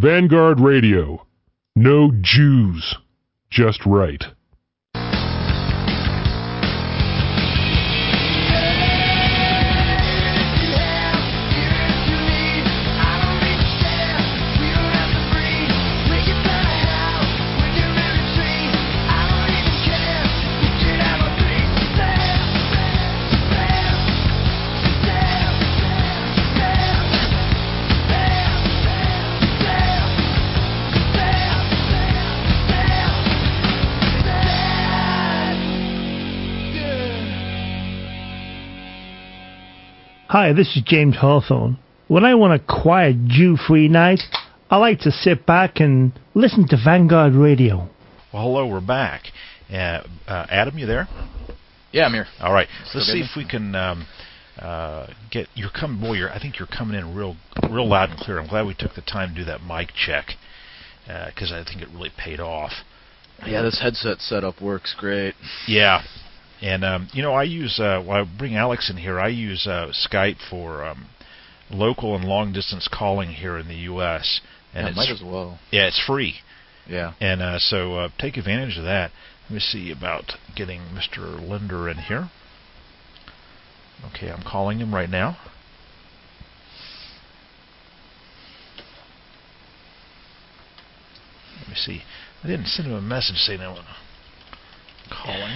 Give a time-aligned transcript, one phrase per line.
[0.00, 1.24] Vanguard Radio.
[1.76, 2.96] No Jews.
[3.48, 4.24] Just right.
[40.44, 41.78] Hi, this is James Hawthorne.
[42.06, 44.20] When I want a quiet, Jew free night,
[44.68, 47.88] I like to sit back and listen to Vanguard Radio.
[48.30, 49.22] Well, hello, we're back.
[49.72, 51.08] Uh, uh, Adam, you there?
[51.92, 52.26] Yeah, I'm here.
[52.42, 52.68] All right.
[52.90, 53.24] Still Let's see me?
[53.24, 54.06] if we can um,
[54.58, 55.48] uh, get.
[55.54, 56.12] You're coming, boy.
[56.12, 57.36] You're, I think you're coming in real,
[57.70, 58.38] real loud and clear.
[58.38, 60.26] I'm glad we took the time to do that mic check
[61.06, 62.72] because I think it really paid off.
[63.46, 65.36] Yeah, this headset setup works great.
[65.66, 66.02] Yeah,
[66.62, 69.18] and um, you know, I use uh, when I bring Alex in here.
[69.20, 71.06] I use uh, Skype for um,
[71.70, 74.40] local and long distance calling here in the U.S.
[74.74, 75.58] And yeah, it's might as well.
[75.70, 76.36] yeah, it's free,
[76.88, 77.12] Yeah.
[77.20, 79.10] and uh, so uh, take advantage of that.
[79.48, 81.38] Let me see about getting Mr.
[81.40, 82.30] Linder in here.
[84.14, 85.36] Okay, I'm calling him right now.
[91.60, 92.02] Let me see.
[92.42, 93.86] I didn't send him a message saying I want
[95.10, 95.52] calling.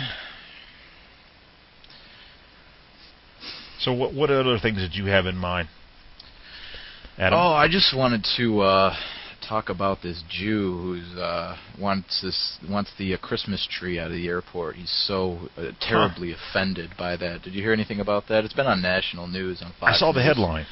[3.88, 5.70] So what what other things did you have in mind?
[7.16, 7.38] Adam?
[7.38, 8.94] Oh, I just wanted to uh,
[9.48, 14.12] talk about this Jew who's uh, wants this wants the uh, Christmas tree out of
[14.12, 14.76] the airport.
[14.76, 17.40] He's so uh, terribly offended by that.
[17.40, 18.44] Did you hear anything about that?
[18.44, 19.94] It's been on national news on Fox.
[19.94, 20.26] I saw the News.
[20.28, 20.66] headline.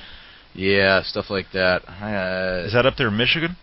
[0.52, 1.88] Yeah, stuff like that.
[1.88, 3.56] Uh, Is that up there in Michigan?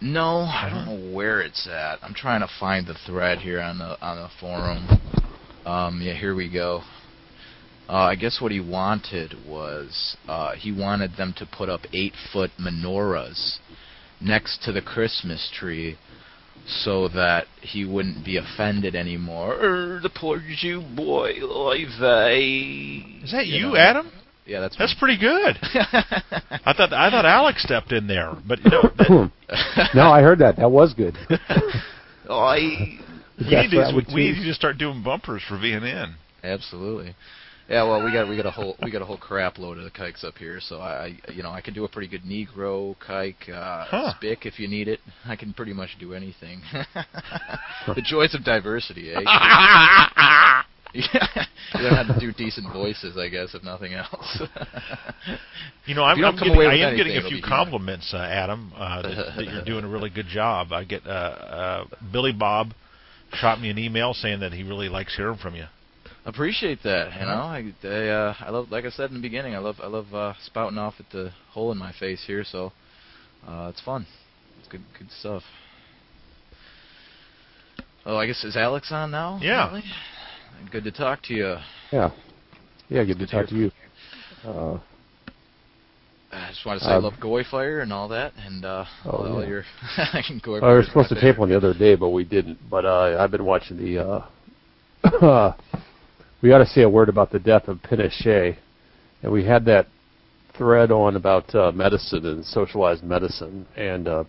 [0.00, 1.98] No, I don't know where it's at.
[2.04, 4.86] I'm trying to find the thread here on the on the forum.
[5.64, 6.82] Um, yeah, here we go.
[7.88, 12.14] Uh, I guess what he wanted was uh, he wanted them to put up eight
[12.32, 13.58] foot menorahs
[14.20, 15.96] next to the Christmas tree
[16.66, 19.54] so that he wouldn't be offended anymore.
[19.60, 23.20] Er, the poor Jew boy, oy vey.
[23.22, 23.76] Is that you, know.
[23.76, 24.10] Adam?
[24.46, 25.56] Yeah, that's That's pretty good.
[25.62, 28.82] I thought I thought Alex stepped in there, but you know,
[29.48, 30.56] that, no, I heard that.
[30.56, 31.16] That was good.
[32.30, 32.98] Oy.
[33.38, 34.46] we, need I to, would we need choose.
[34.46, 36.14] to start doing bumpers for VNN.
[36.44, 37.14] Absolutely.
[37.68, 39.84] Yeah, well, we got we got a whole we got a whole crap load of
[39.84, 42.22] the kikes up here, so I I- you know I can do a pretty good
[42.22, 44.12] Negro kike, uh, Huh.
[44.16, 45.00] spick if you need it.
[45.26, 46.60] I can pretty much do anything.
[46.72, 49.20] the joys of diversity, eh?
[49.24, 50.62] yeah,
[50.94, 51.02] you
[51.82, 54.42] don't have to do decent voices, I guess, if nothing else.
[55.86, 58.72] You know, I'm, you I'm getting, I am anything, getting a few compliments, uh, Adam,
[58.76, 60.72] uh, that, that you're doing a really good job.
[60.72, 62.68] I get uh, uh, Billy Bob
[63.32, 65.66] shot me an email saying that he really likes hearing from you.
[66.26, 67.12] Appreciate that.
[67.14, 67.34] You Uh-huh.
[67.34, 69.86] know, I I, uh, I love like I said in the beginning, I love I
[69.86, 72.72] love uh, spouting off at the hole in my face here, so
[73.46, 74.06] uh, it's fun.
[74.58, 75.42] It's good good stuff.
[78.04, 79.38] Oh, I guess is Alex on now?
[79.40, 79.66] Yeah.
[79.66, 79.90] apparently?
[80.70, 81.56] Good to talk to you.
[81.92, 82.10] Yeah.
[82.88, 83.70] Yeah, good to Good to talk to you.
[84.44, 84.78] Uh,
[86.32, 88.84] I just want to say I Um, love Goy Fire and all that, and uh,
[89.04, 89.48] Oh, all yeah.
[89.48, 89.64] your
[90.12, 91.38] I can Goy I Fire was supposed to tape favorite.
[91.40, 92.58] one the other day, but we didn't.
[92.68, 94.24] But uh, I've been watching the.
[95.04, 95.52] Uh,
[96.42, 98.56] we got to say a word about the death of Pinochet,
[99.22, 99.86] and we had that
[100.56, 103.66] thread on about uh, medicine and socialized medicine.
[103.76, 104.24] And uh,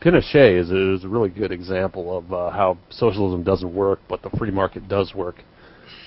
[0.00, 4.30] Pinochet is, is a really good example of uh, how socialism doesn't work, but the
[4.38, 5.36] free market does work.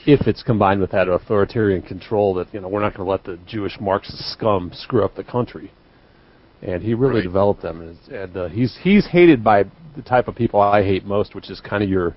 [0.06, 3.24] If it's combined with that authoritarian control that you know we're not going to let
[3.24, 5.72] the Jewish Marxist scum screw up the country,
[6.62, 7.24] and he really Right.
[7.24, 9.64] developed them, and, and uh, he's he's hated by
[9.96, 12.16] the type of people I hate most, which is kind of your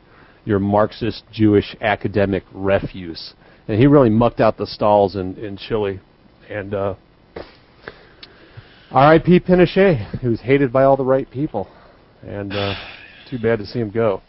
[0.48, 3.34] your Marxist Jewish academic refuse,
[3.68, 6.00] and he really mucked out the stalls in in Chile,
[6.48, 6.94] and uh,
[8.90, 9.40] R.I.P.
[9.40, 11.68] Pinochet, who's hated by all the right people,
[12.22, 12.74] and uh,
[13.30, 14.22] too bad to see him go.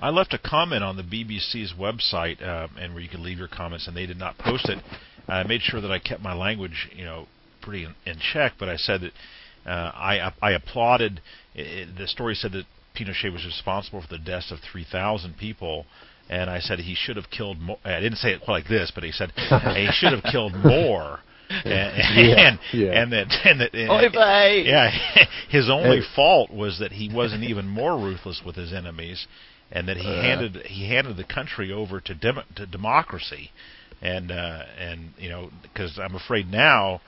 [0.00, 3.48] I left a comment on the BBC's website, uh, and where you could leave your
[3.48, 4.78] comments, and they did not post it.
[5.26, 7.26] I made sure that I kept my language, you know,
[7.60, 8.52] pretty in, in check.
[8.60, 9.12] But I said that
[9.68, 11.20] uh, I I applauded.
[11.56, 12.64] i i the story said that
[12.98, 15.86] Pinochet was responsible for the deaths of 3,000 people,
[16.28, 17.78] and I said he should have killed more.
[17.84, 21.20] I didn't say it quite like this, but he said he should have killed more.
[21.50, 21.64] And,
[22.38, 23.02] and, yeah.
[23.02, 24.64] and that and that and- Oy vey.
[24.66, 24.90] yeah,
[25.48, 29.26] his only And- fault was that he wasn't even more ruthless with his enemies,
[29.72, 30.20] and that he Uh.
[30.22, 33.50] handed he handed the country over to dem- to democracy,
[34.02, 37.00] and uh, and you know because I'm afraid now,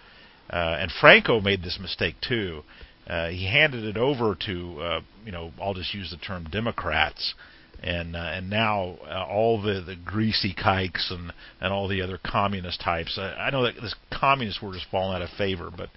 [0.51, 2.63] uh, and Franco made this mistake too.
[3.11, 7.35] Uh, he handed it over to uh, you know I'll just use the term Democrats,
[7.83, 12.21] and uh, and now uh, all the the greasy kikes and and all the other
[12.25, 13.19] communist types.
[13.19, 15.91] Uh, I know that this communist word has fallen out of favor, but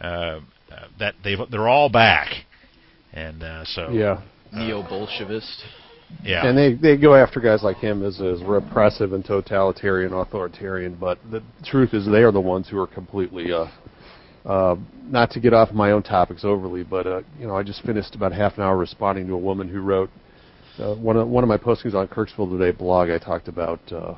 [0.00, 0.40] uh,
[0.70, 2.28] uh, that they they're all back,
[3.12, 4.20] and uh, so Yeah.
[4.52, 5.62] Neo Bolshevist.
[6.22, 6.46] yeah.
[6.46, 10.94] And they they go after guys like him as as repressive and totalitarian, authoritarian.
[10.94, 13.52] But the truth is, they are the ones who are completely.
[13.52, 13.66] Uh,
[14.44, 17.82] uh, not to get off my own topics overly, but uh, you know, I just
[17.82, 20.10] finished about half an hour responding to a woman who wrote
[20.78, 23.10] uh, one of one of my postings on Kirksville Today blog.
[23.10, 24.14] I talked about uh,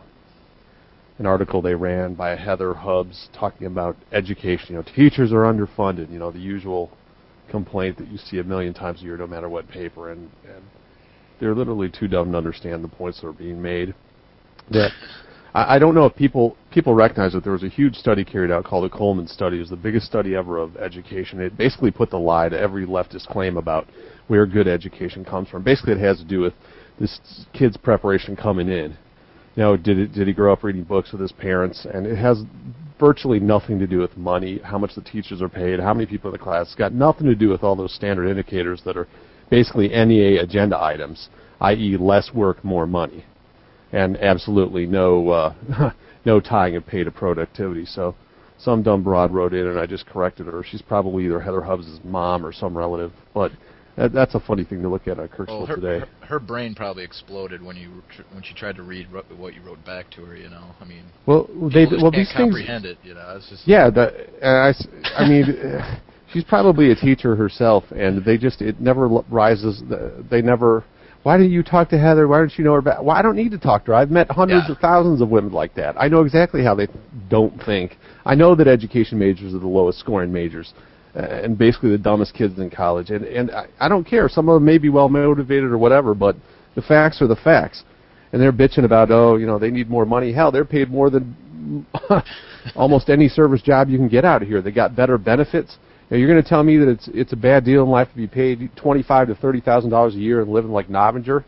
[1.19, 4.69] an article they ran by Heather Hubbs talking about education.
[4.71, 6.11] You know, teachers are underfunded.
[6.11, 6.91] You know, the usual
[7.51, 10.63] complaint that you see a million times a year, no matter what paper, and, and
[11.39, 13.95] they're literally too dumb to understand the points that are being made.
[14.71, 14.91] That
[15.57, 18.51] I, I don't know if people people recognize that there was a huge study carried
[18.51, 19.57] out called the Coleman study.
[19.57, 21.41] It was the biggest study ever of education.
[21.41, 23.87] It basically put the lie to every leftist claim about
[24.29, 25.63] where good education comes from.
[25.63, 26.53] Basically, it has to do with
[27.01, 27.19] this
[27.55, 28.97] kid's preparation coming in.
[29.57, 31.87] Now, did it, did he grow up reading books with his parents?
[31.91, 32.43] And it has
[33.01, 36.31] virtually nothing to do with money, how much the teachers are paid, how many people
[36.31, 36.67] in the class.
[36.67, 39.09] It's got nothing to do with all those standard indicators that are
[39.51, 41.31] basically NEA agenda items,
[41.61, 43.25] i.e., less work, more money,
[43.93, 45.93] and absolutely no uh,
[46.25, 47.85] no tying of pay to productivity.
[47.87, 48.15] So
[48.59, 50.63] some dumb broad wrote in, and I just corrected her.
[50.65, 53.53] She's probably either Heather Hubbs' mom or some relative, but
[53.97, 55.99] that, that's a funny thing to look at on Kirksville Well, her, today.
[56.01, 58.03] her her brain probably exploded when you
[58.33, 60.37] when she tried to read what you wrote back to her.
[60.37, 62.99] You know, I mean, well, they well can't these things comprehend it.
[63.03, 64.13] You know, it's just Yeah, that
[64.43, 65.99] I I, I mean, uh,
[66.33, 69.83] she's probably a teacher herself, and they just it never rises.
[69.89, 70.85] the- They never.
[71.23, 72.29] Why didn't you talk to Heather?
[72.29, 73.03] Why don't you know her back?
[73.03, 73.95] Well, I don't need to talk to her.
[73.97, 74.73] I've met hundreds Yeah.
[74.75, 75.97] of thousands of women like that.
[75.99, 76.87] I know exactly how they
[77.29, 77.99] don't think.
[78.25, 80.73] I know that education majors are the lowest scoring majors,
[81.17, 83.11] uh, and basically the dumbest kids in college.
[83.11, 84.29] And and I, I don't care.
[84.29, 86.37] Some of them may be well motivated or whatever, but
[86.77, 87.83] the facts are the facts.
[88.33, 90.33] And they're bitching about oh, you know, they need more money.
[90.33, 91.35] Hell, they're paid more than
[92.77, 94.63] almost any service job you can get out of here.
[94.63, 95.79] They got better benefits.
[96.11, 98.17] Now, you're going to tell me that it's it's a bad deal in life to
[98.17, 101.45] be paid twenty five to thirty thousand dollars a year and living like Novinger,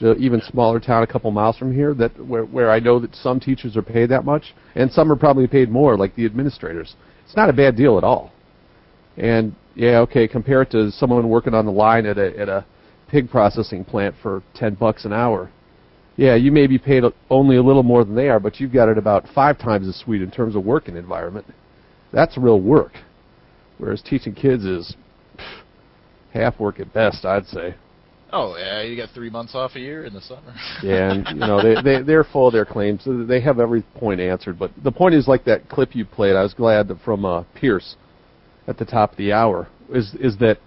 [0.00, 1.92] so even smaller town a couple miles from here.
[1.92, 5.16] That where where I know that some teachers are paid that much, and some are
[5.16, 6.94] probably paid more, like the administrators.
[7.24, 8.32] It's not a bad deal at all.
[9.18, 12.64] And yeah, okay, compare it to someone working on the line at a at a
[13.08, 15.50] pig processing plant for ten bucks an hour.
[16.16, 18.88] Yeah, you may be paid only a little more than they are, but you've got
[18.88, 21.46] it about five times as sweet in terms of working environment.
[22.10, 22.92] That's real work.
[23.78, 24.96] Whereas teaching kids is
[25.36, 25.62] pff,
[26.32, 27.74] half work at best, I'd say.
[28.32, 30.54] oh yeah, you got three months off a year in the summer.
[30.82, 33.02] Yeah, and you know they they they're full of their claims.
[33.06, 34.58] They have every point answered.
[34.58, 36.36] But the point is like that clip you played.
[36.36, 37.96] I was glad that from uh, Pierce
[38.66, 40.58] at the top of the hour is is that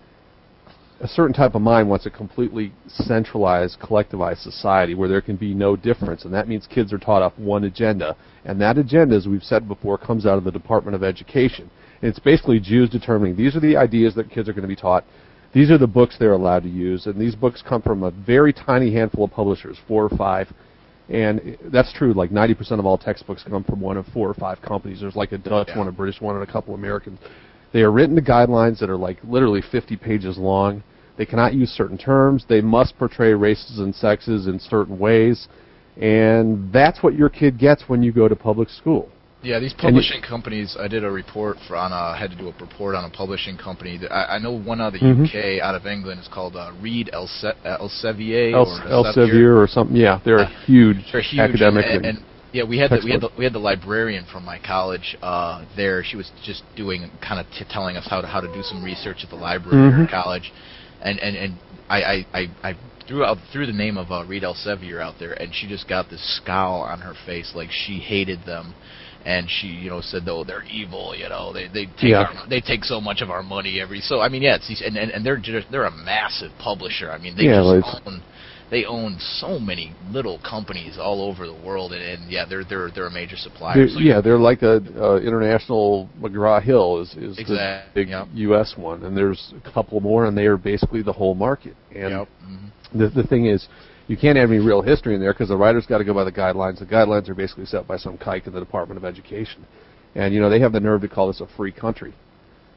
[1.02, 5.54] a certain type of mind wants a completely centralized, collectivized society where there can be
[5.54, 8.16] no difference, and that means kids are taught off one agenda,
[8.46, 11.72] and that agenda, as we've said before, comes out of the Department of Education.
[12.01, 15.03] It's basically Jews determining these are the ideas that kids are going to be taught.
[15.53, 18.53] These are the books they're allowed to use, and these books come from a very
[18.53, 20.48] tiny handful of publishers, four or five.
[21.09, 22.13] And that's true.
[22.13, 25.01] Like 90% of all textbooks come from one of four or five companies.
[25.01, 25.80] There's like a Dutch Yeah.
[25.80, 27.19] one, a British one, and a couple Americans.
[27.74, 30.83] They are written to guidelines that are like literally 50 pages long.
[31.18, 32.45] They cannot use certain terms.
[32.47, 35.49] They must portray races and sexes in certain ways.
[35.97, 39.09] And that's what your kid gets when you go to public school.
[39.44, 40.78] Yeah, these publishing companies.
[40.80, 41.92] I did a report for on.
[41.92, 43.98] A, had to do a report on a publishing company.
[43.98, 45.26] That I, I know one out of the Mhm.
[45.26, 49.68] UK, out of England, is called uh, Reed Else- uh, Elsevier El- or Elsevier or
[49.68, 49.95] something.
[49.98, 51.86] Yeah, they're a huge, They're huge, academic.
[51.88, 54.45] and, and, and yeah, we had the, we had the we had the librarian from
[54.45, 56.04] my college uh, there.
[56.04, 58.83] She was just doing kind of t- telling us how to how to do some
[58.83, 60.10] research at the library Mhm.
[60.12, 60.52] college,
[61.02, 61.54] and and and
[61.90, 62.76] I I, I, I
[63.07, 66.12] threw out threw the name of uh, Reed Elsevier out there, and she just got
[66.12, 68.76] this scowl on her face like she hated them.
[69.23, 71.13] And she, you know, said, "Oh, they're evil.
[71.16, 72.23] You know, they they take Yeah.
[72.23, 74.81] our, they take so much of our money every." So I mean, yeah, it's these,
[74.81, 77.11] and, and and they're just, they're a massive publisher.
[77.11, 78.23] I mean, they Yeah, just own
[78.71, 82.90] they own so many little companies all over the world, and, and yeah, they're they're
[82.90, 83.75] they're a major supplier.
[83.75, 88.28] They're- So yeah, they're like a uh, international McGraw Hill is is the big yep.
[88.33, 88.73] U.S.
[88.78, 91.75] one, and there's a couple more, and they are basically the whole market.
[91.94, 92.28] And Yep.
[92.47, 92.71] mhm.
[92.97, 93.68] the the thing is,
[94.08, 96.24] you can't have any real history in there because the writer's got to go by
[96.24, 96.80] the guidelines.
[96.80, 99.66] The guidelines are basically set by some kike in the Department of Education,
[100.16, 102.14] and you know they have the nerve to call this a free country.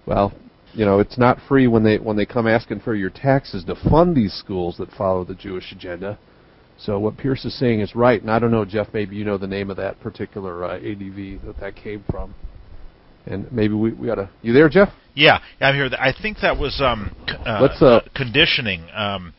[0.07, 0.33] Well,
[0.73, 3.75] you know it's not free when they when they come asking for your taxes to
[3.91, 6.19] fund these schools that follow the Jewish agenda.
[6.77, 8.89] So what Pierce is saying is right, and I don't know, Jeff.
[8.93, 12.35] Maybe you know the name of that particular uh, ADV that that came from.
[13.27, 14.31] and maybe we we ought to.
[14.43, 14.89] You there, Jeff?
[15.15, 15.89] Yeah, I'm here.
[15.99, 17.15] I think that was um,
[17.47, 18.89] uh, Let's, uh, conditioning.
[18.93, 19.33] Um,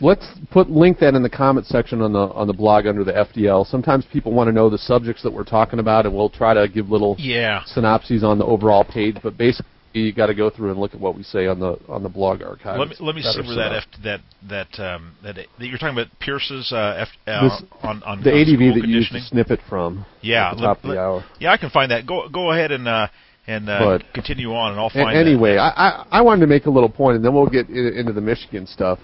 [0.00, 3.12] Let's put link that in the comment section on the on the blog under the
[3.12, 3.66] FTL.
[3.66, 6.68] Sometimes people want to know the subjects that we're talking about, and we'll try to
[6.68, 9.16] give little yeah, synopses on the overall page.
[9.22, 11.78] But basically, you got to go through and look at what we say on the
[11.88, 12.78] on the blog archive.
[12.78, 13.72] let me let me see where that.
[13.72, 18.02] F, that that um, that that you're talking about Pierce's uh, F, uh, This- on
[18.04, 20.06] on the on ADV that you used to snippet from.
[20.20, 21.24] Yeah, at the let- top of the hour.
[21.40, 22.06] Yeah, I can find that.
[22.06, 23.08] Go go ahead and uh,
[23.48, 25.08] and uh, But- continue on, and I'll find.
[25.08, 25.16] that.
[25.16, 27.94] anyway, I, I I wanted to make a little point, and then we'll get in,
[27.94, 29.00] into the Michigan stuff.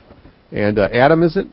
[0.54, 1.46] And uh, Adam, is it?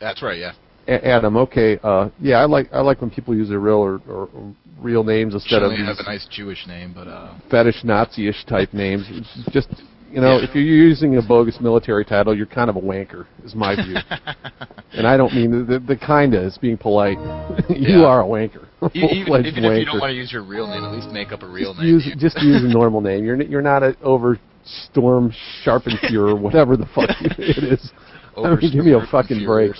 [0.00, 0.38] That's right.
[0.38, 0.52] Yeah.
[0.88, 1.78] A- Adam, okay.
[1.82, 5.04] Uh, yeah, I like I like when people use their real or, or, or real
[5.04, 9.06] names instead of these have a nice Jewish name, but uh, fetish Nazi-ish type names.
[9.08, 9.68] It's just
[10.10, 10.44] you know, Yeah.
[10.48, 13.96] if you're using a bogus military title, you're kind of a wanker, is my view.
[14.92, 17.16] and I don't mean the the, the kinda is being polite.
[17.70, 18.04] you Yeah.
[18.06, 20.82] are a wanker, e- even, even if you don't want to use your real name,
[20.84, 21.88] at least make up a real just name.
[21.94, 23.24] use just use a normal name.
[23.24, 25.32] You're n- you're not a over storm
[25.62, 27.92] sharpen or whatever the fuck it is.
[28.36, 29.72] I mean, give me a fucking break.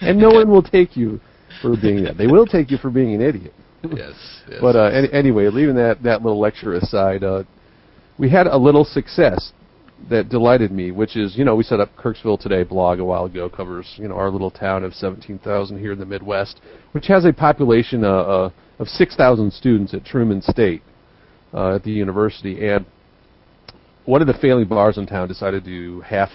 [0.00, 1.20] And no one will take you
[1.60, 2.16] for being that.
[2.16, 3.52] They will take you for being an idiot.
[3.82, 4.14] yes,
[4.48, 4.58] yes.
[4.60, 7.44] But uh, any, anyway, leaving that that little lecture aside, uh,
[8.18, 9.52] we had a little success
[10.10, 13.24] that delighted me, which is you know we set up Kirksville Today blog a while
[13.24, 16.60] ago, covers you know our little town of 17,000 here in the Midwest,
[16.92, 20.82] which has a population uh, uh, of 6,000 students at Truman State
[21.52, 22.86] uh, at the university, and
[24.04, 26.30] one of the failing bars in town decided to half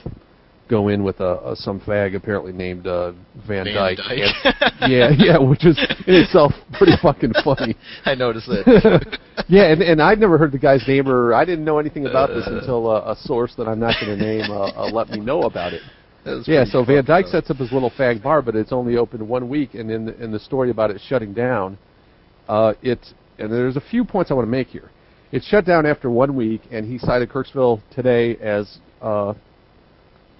[0.70, 3.12] go in with a, a some fag apparently named uh,
[3.48, 3.98] Van, Van Dyke.
[3.98, 4.10] Dyke.
[4.10, 5.78] And- yeah, yeah, which is
[6.08, 7.76] in itself pretty fucking funny.
[8.06, 9.20] I noticed that.
[9.48, 12.30] yeah, and and I'd never heard the guy's name, or I didn't know anything about
[12.30, 12.58] this Uh.
[12.60, 15.44] until uh, a source that I'm not going to name uh, uh, let me know
[15.44, 15.82] about it.
[16.48, 17.32] Yeah, so Van Dyke up.
[17.32, 20.24] sets up his little fag bar, but it's only open one week, and in the,
[20.24, 21.78] in the story about it shutting down,
[22.48, 23.00] uh, it
[23.38, 24.90] and there's a few points I want to make here.
[25.34, 29.34] It shut down after one week, and he cited Kirksville today as uh,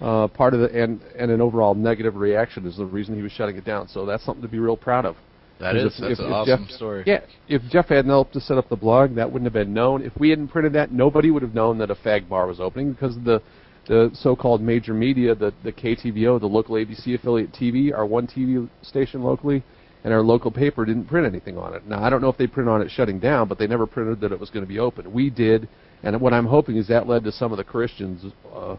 [0.00, 3.32] uh, part of the and and an overall negative reaction is the reason he was
[3.32, 3.88] shutting it down.
[3.88, 5.16] So that's something to be real proud of.
[5.60, 7.04] That is, if- that's if- an if awesome Jeff- story.
[7.06, 10.02] Yeah, if Jeff hadn't helped to set up the blog, that wouldn't have been known.
[10.02, 12.92] If we hadn't printed that, nobody would have known that a fag bar was opening
[12.92, 13.40] because the
[13.86, 18.68] the so-called major media, the the KTVO, the local ABC affiliate TV, our one TV
[18.82, 19.62] station locally,
[20.02, 21.86] and our local paper didn't print anything on it.
[21.86, 24.20] Now I don't know if they printed on it shutting down, but they never printed
[24.22, 25.12] that it was going to be open.
[25.12, 25.68] We did,
[26.02, 28.76] and what I'm hoping is that led to some of the Christians uh,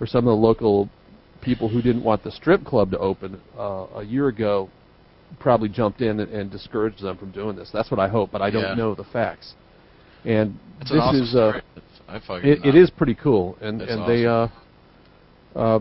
[0.00, 0.88] or some of the local
[1.40, 4.68] people who didn't want the strip club to open uh, a year ago
[5.40, 7.70] probably jumped in and, and discouraged them from doing this.
[7.72, 8.74] That's what I hope, but I don't Yeah.
[8.74, 9.54] know the facts.
[10.24, 11.60] And That's this an awesome is uh,
[12.08, 14.48] I fucking it, it is pretty cool, and That's and they uh,
[15.56, 15.80] uh,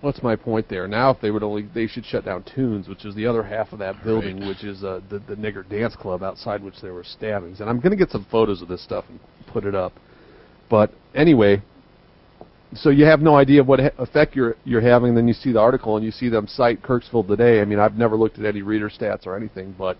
[0.00, 0.86] what's my point there?
[0.86, 3.72] Now, if they would only, they should shut down Tunes, which is the other half
[3.72, 4.48] of that building, Right.
[4.48, 7.60] which is uh, the the nigger dance club outside which there were stabbings.
[7.60, 9.92] And I'm going to get some photos of this stuff and put it up.
[10.68, 11.62] But anyway,
[12.74, 15.14] so you have no idea what ha- effect you're you're having.
[15.14, 17.60] Then you see the article and you see them cite Kirksville today.
[17.60, 19.96] I mean, I've never looked at any reader stats or anything, but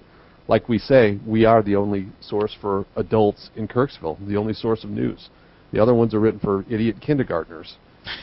[0.48, 4.84] like we say, we are the only source for adults in Kirksville, the only source
[4.84, 5.28] of news.
[5.72, 7.76] The other ones are written for idiot kindergartners.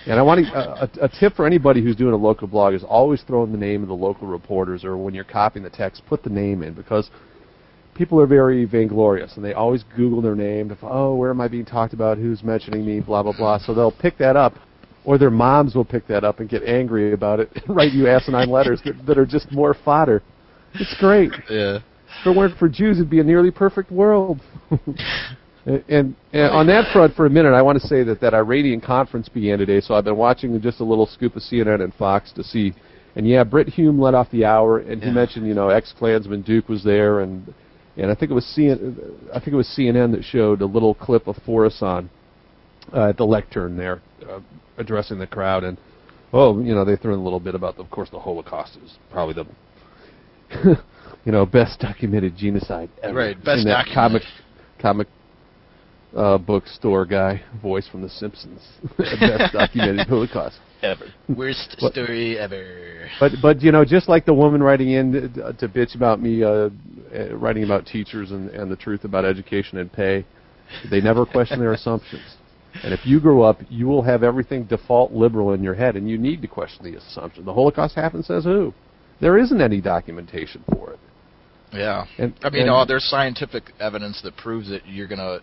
[0.05, 2.83] And I want to, a, a tip for anybody who's doing a local blog is
[2.83, 6.01] always throw in the name of the local reporters, or when you're copying the text,
[6.07, 7.09] put the name in because
[7.97, 10.71] people are very vainglorious and they always Google their name.
[10.71, 12.17] If, oh, where am I being talked about?
[12.17, 12.99] Who's mentioning me?
[12.99, 13.57] Blah blah blah.
[13.59, 14.53] So they'll pick that up,
[15.05, 18.07] or their moms will pick that up and get angry about it, and write you
[18.07, 20.21] asinine letters that, that are just more fodder.
[20.75, 21.31] It's great.
[21.49, 21.79] yeah.
[22.21, 24.39] If it weren't for Jews, it'd be a nearly perfect world.
[25.65, 28.33] and, and, and on that front, for a minute, I want to say that that
[28.33, 29.81] Iranian conference began today.
[29.81, 32.73] So I've been watching just a little scoop of CNN and Fox to see.
[33.15, 35.13] And yeah, Brit Hume led off the hour, and he Yeah.
[35.15, 37.53] mentioned you know ex-Klansman Duke was there, and
[37.97, 40.93] and I think it was CN, I think it was CNN that showed a little
[40.93, 42.09] clip of Faurisson
[42.93, 44.39] uh, at the lectern there, uh,
[44.77, 45.77] addressing the crowd, and
[46.33, 48.77] oh, you know they threw in a little bit about, the, of course, the Holocaust
[48.83, 49.45] is probably the
[51.25, 53.17] you know, best documented genocide ever.
[53.17, 53.93] Right, best in that documented.
[53.93, 54.21] comic
[54.79, 55.07] comic
[56.17, 58.61] uh, bookstore guy voice from The Simpsons.
[58.97, 61.05] best documented Holocaust ever.
[61.29, 63.07] Worst What- story ever.
[63.19, 66.43] But but you know, just like the woman writing in to, to bitch about me,
[66.43, 66.69] uh,
[67.15, 70.25] uh, writing about teachers and, and the truth about education and pay,
[70.89, 72.35] they never question their assumptions.
[72.83, 76.09] And if you grow up, you will have everything default liberal in your head, and
[76.09, 77.45] you need to question the assumption.
[77.45, 78.73] The Holocaust happened, says who?
[79.19, 80.99] There isn't any documentation for it.
[81.73, 82.05] Yeah.
[82.19, 85.39] And, I mean, and- oh, there's scientific evidence that proves that you're gonna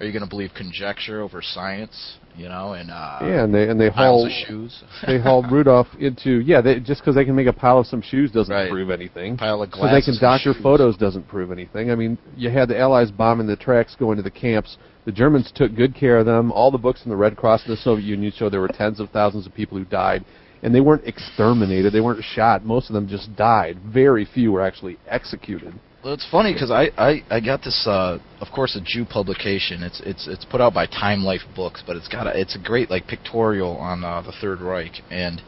[0.00, 2.18] are you going to believe conjecture over science?
[2.34, 6.40] You know, and uh, Yeah, and they and they haul shoes, they hauled Rudolf into
[6.40, 6.62] yeah.
[6.62, 8.70] They, just because they can make a pile of some shoes doesn't Right.
[8.70, 9.36] prove anything.
[9.36, 10.62] pile of So they can doctor shoes.
[10.62, 11.90] photos doesn't prove anything.
[11.90, 14.78] I mean, you had the Allies bombing the tracks going to the camps.
[15.04, 16.50] The Germans took good care of them.
[16.52, 18.98] All the books in the Red Cross and the Soviet Union show there were tens
[18.98, 20.24] of thousands of people who died,
[20.62, 21.92] and they weren't exterminated.
[21.92, 22.64] They weren't shot.
[22.64, 23.78] Most of them just died.
[23.84, 25.74] Very few were actually executed.
[26.04, 29.82] Well, it's funny because I, I I got this uh of course a Jew publication.
[29.84, 32.58] It's it's it's put out by Time Life Books, but it's got a it's a
[32.58, 35.40] great like pictorial on uh, the Third Reich, and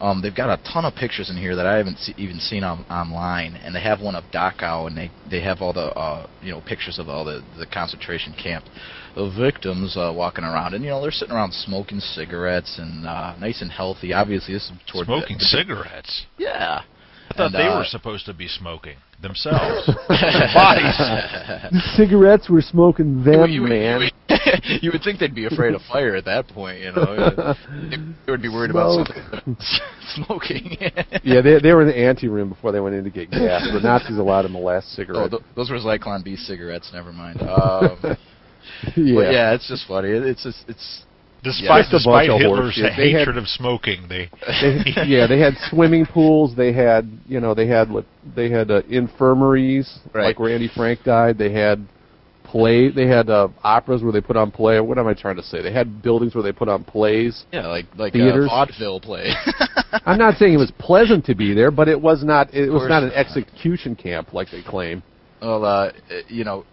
[0.00, 2.64] um they've got a ton of pictures in here that I haven't see, even seen
[2.64, 6.26] on, online, and they have one of Dachau, and they they have all the uh
[6.42, 8.66] you know pictures of all the the concentration camp
[9.16, 13.34] of victims uh, walking around, and you know they're sitting around smoking cigarettes and uh
[13.40, 14.12] nice and healthy.
[14.12, 16.26] Obviously, this is toward the- Smoking the, cigarettes.
[16.36, 16.82] Yeah.
[17.34, 19.86] I thought And, they uh, were supposed to be smoking themselves.
[20.08, 20.96] Bodies.
[20.98, 24.00] The cigarettes were smoking them, you, would- man.
[24.00, 27.54] You would, you would think they'd be afraid of fire at that point, you know.
[27.90, 29.08] They, they would be worried about Smoke.
[29.44, 29.56] something
[30.14, 30.76] smoking.
[31.22, 33.66] yeah, they they were in the ante room before they went in to get gas.
[33.72, 35.30] The Nazis allowed them to last Oh, cigarette.
[35.30, 36.90] th- those were Zyklon B cigarettes.
[36.92, 37.42] Never mind.
[37.42, 39.14] Um, yeah.
[39.14, 40.08] But yeah, it's just funny.
[40.10, 41.02] It, it's just it's
[41.44, 42.96] Despite, bunch despite of Hitler's horseshit.
[42.96, 44.30] They had- hatred of smoking, they
[44.62, 46.56] they, yeah, they had swimming pools.
[46.56, 50.24] They had, you know, they had li- they had uh, infirmaries, Right.
[50.28, 51.36] like where Andy Frank died.
[51.38, 51.86] They had
[52.44, 52.88] play.
[52.90, 54.80] They had uh, operas where they put on play.
[54.80, 55.60] What am I trying to say?
[55.62, 57.44] They had buildings where they put on plays.
[57.52, 58.46] yeah, like like Theaters?
[58.46, 59.32] a vaudeville play.
[60.06, 62.52] I'm not saying it was pleasant to be there, but it was not.
[62.54, 65.02] It was not an execution camp like they claim.
[65.42, 65.90] well, uh,
[66.28, 66.64] you know.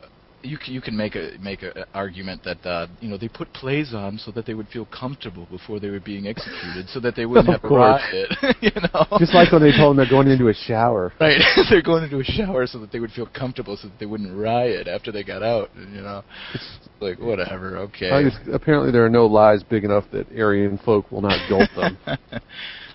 [0.43, 3.27] You can, you can make a make a, a argument that uh, you know they
[3.27, 6.99] put plays on so that they would feel comfortable before they were being executed, so
[6.99, 8.29] that they wouldn't have a riot.
[8.61, 11.13] you know, Just like when they told them they're going into a shower.
[11.19, 14.05] Right, they're going into a shower so that they would feel comfortable, so that they
[14.07, 15.69] wouldn't riot after they got out.
[15.75, 17.77] You know, it's like whatever.
[17.77, 18.09] Okay.
[18.09, 21.69] I just, apparently, there are no lies big enough that Aryan folk will not gulp
[21.75, 21.97] them.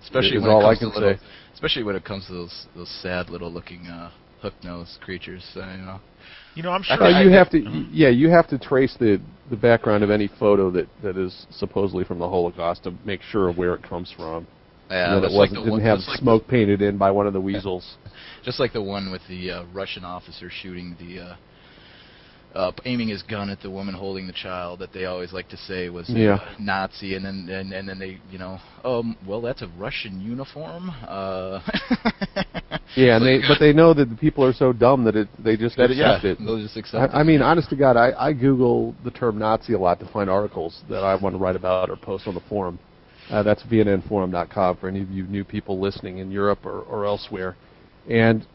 [0.03, 1.25] especially when all it I comes can to little, say.
[1.55, 4.11] especially when it comes to those those sad little looking uh,
[4.41, 5.45] hook nosed creatures.
[5.55, 6.01] Uh, you know.
[6.57, 7.03] You know, I'm sure.
[7.03, 9.21] Uh, you I- have to, yeah, you have to trace the
[9.51, 13.49] the background of any photo that that is supposedly from the Holocaust to make sure
[13.49, 14.47] of where it comes from.
[14.91, 17.11] Yeah, and that it wasn't the didn't one, have just like smoke painted in by
[17.11, 17.97] one of the weasels.
[18.45, 21.37] Just like the one with the uh, Russian officer shooting the, uh,
[22.57, 25.57] uh, aiming his gun at the woman holding the child that they always like to
[25.57, 26.55] say was a Yeah.
[26.59, 30.91] Nazi, and then and, and then they, you know, um, well that's a Russian uniform.
[31.07, 31.61] Uh,
[32.97, 35.57] Yeah, and they but they know that the people are so dumb that it they
[35.57, 36.39] just that, yeah, accept it.
[36.45, 37.25] they'll just accept I, I it.
[37.25, 40.83] mean, honest to God, I, I Google the term Nazi a lot to find articles
[40.89, 42.79] that I want to write about or post on the forum.
[43.31, 47.57] Uh, that's VNNforum.com for any of you new people listening in Europe or, or elsewhere.
[48.09, 48.47] And,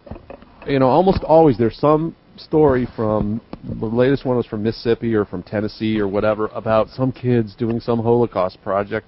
[0.66, 5.26] you know, almost always there's some story from, the latest one was from Mississippi or
[5.26, 9.08] from Tennessee or whatever, about some kids doing some Holocaust project,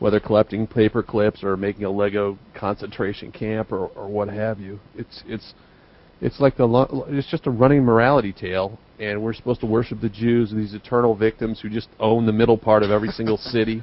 [0.00, 4.78] whether collecting paper clips or making a Lego concentration camp or, or what have you.
[4.94, 5.54] It's, it's,
[6.20, 10.08] it's like the it's just a running morality tale, and we're supposed to worship the
[10.08, 13.82] Jews, these eternal victims who just own the middle part of every single city,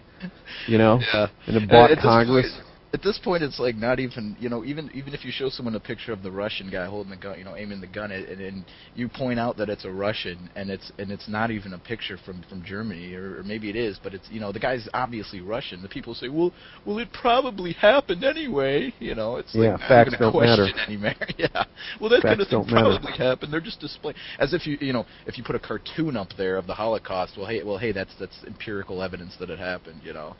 [0.67, 1.27] you know, Yeah.
[1.47, 2.59] and have bought Congress.
[2.93, 5.73] At this point, it's like not even you know even even if you show someone
[5.73, 8.29] a picture of the Russian guy holding the gun, you know, aiming the gun, at,
[8.29, 11.73] and, and you point out that it's a Russian, and it's and it's not even
[11.73, 14.59] a picture from from Germany, or, or maybe it is, but it's you know the
[14.59, 15.81] guy's obviously Russian.
[15.81, 16.53] The people say, well,
[16.85, 18.93] well, it probably happened anyway.
[18.99, 20.67] You know, it's like Yeah, not facts don't matter.
[20.87, 21.15] anymore.
[21.37, 21.63] yeah,
[21.99, 22.99] well, that kind of thing don't matter.
[22.99, 23.51] probably happened.
[23.51, 26.57] They're just displaying as if you you know if you put a cartoon up there
[26.57, 27.33] of the Holocaust.
[27.37, 30.01] Well, hey, well, hey, that's that's empirical evidence that it happened.
[30.03, 30.35] You know.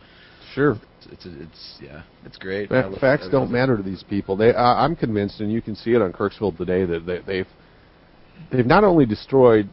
[0.54, 0.78] Sure,
[1.12, 2.70] It's it's, it's yeah, it's great.
[2.70, 4.36] Fa- I facts don't matter to these people.
[4.36, 7.48] They, I I'm convinced, and you can see it on Kirksville today, that they, they've
[8.52, 9.68] they've not only destroyed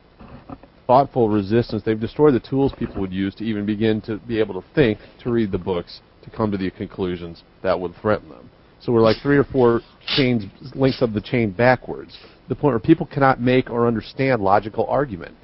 [0.87, 4.61] thoughtful resistance, they've destroyed the tools people would use to even begin to be able
[4.61, 8.51] to think, to read the books, to come to the conclusions that would threaten them.
[8.81, 9.83] So we're like three or four
[10.17, 12.19] chains, links of the chain backwards.
[12.49, 15.37] The point where people cannot make or understand logical argument.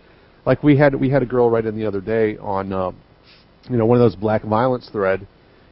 [0.44, 2.90] Like we had, we had a girl write in the other day on, uh,
[3.70, 5.26] you know, one of those black violence thread,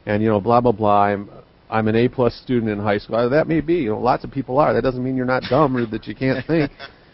[0.05, 1.03] and you know, blah blah blah.
[1.05, 1.29] I'm,
[1.69, 3.29] I'm an A plus student in high school.
[3.29, 3.75] That may be.
[3.75, 4.73] You know, lots of people are.
[4.73, 6.71] That doesn't mean you're not dumb or that you can't think.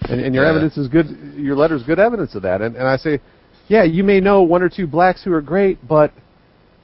[0.09, 0.49] And, and your Yeah.
[0.51, 1.07] evidence is good.
[1.37, 2.61] Your letter is good evidence of that.
[2.61, 3.19] And, and I say,
[3.67, 6.11] yeah, you may know one or two blacks who are great, but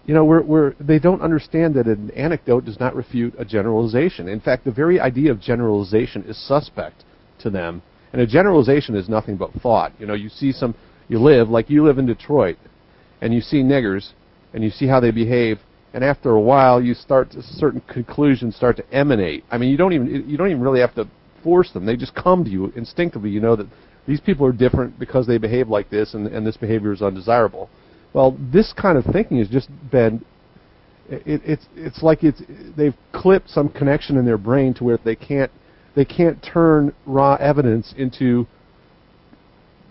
[0.06, 4.30] you know, we're, we're, they don't understand that an anecdote does not refute a generalization.
[4.30, 7.04] In fact, the very idea of generalization is suspect
[7.40, 7.82] to them.
[8.14, 9.92] And a generalization is nothing but thought.
[10.00, 10.74] You know, you see some,
[11.10, 12.56] you live, like you live in Detroit,
[13.22, 14.12] and you see niggers,
[14.54, 15.60] and you see how they behave,
[15.94, 19.44] and after a while, you start to, certain conclusions start to emanate.
[19.50, 21.08] I mean, you don't even, you don't even really have to
[21.44, 21.86] force them.
[21.86, 23.30] They just come to you instinctively.
[23.30, 23.68] You know that
[24.08, 27.70] these people are different because they behave like this, and and this behavior is undesirable.
[28.14, 30.24] Well, this kind of thinking has just been.
[31.10, 32.42] It, it's it's like it's
[32.76, 35.52] they've clipped some connection in their brain to where they can't
[35.96, 38.46] they can't turn raw evidence into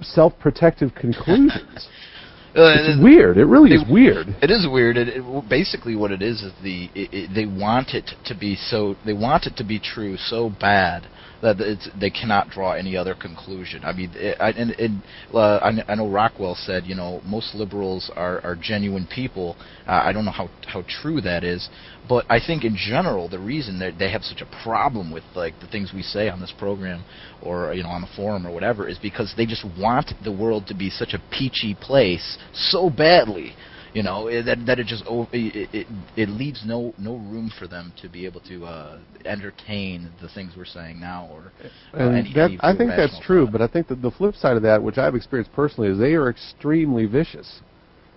[0.03, 1.89] self-protective conclusions.
[2.57, 3.37] Uh, it's weird.
[3.37, 4.29] It really is weird.
[4.41, 4.97] It is weird.
[4.97, 8.97] It, it, basically, what it is is the it, they want it to be so
[9.05, 11.07] they want it to be true so bad
[11.43, 13.85] that it's, they cannot draw any other conclusion.
[13.85, 17.55] I mean, it, I, and, and uh, I, I know Rockwell said, you know, most
[17.55, 19.57] liberals are, are genuine people.
[19.87, 21.69] Uh, I don't know how how true that is,
[22.09, 25.59] but I think in general the reason that they have such a problem with like
[25.61, 27.05] the things we say on this program
[27.43, 30.67] or you know on the forum or whatever is because they just want the world
[30.69, 33.55] to be such a peachy place so badly
[33.97, 37.67] you know that that it just over, it, it it leaves no no room for
[37.67, 42.17] them to be able to uh, entertain the things we're saying now or uh, and
[42.19, 44.63] any, that, any I think that's true but I think that the flip side of
[44.65, 47.63] that which I've experienced personally is they are extremely vicious.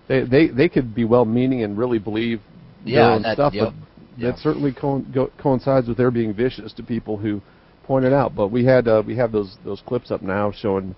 [0.06, 2.42] They they they could be well meaning and really believe
[2.84, 3.74] yeah, their own that, stuff yep, but
[4.18, 4.34] yep.
[4.34, 7.40] that certainly co- go, coincides with their being vicious to people who
[7.84, 8.34] point it out.
[8.34, 10.94] But we had uh, we have those those clips up now showing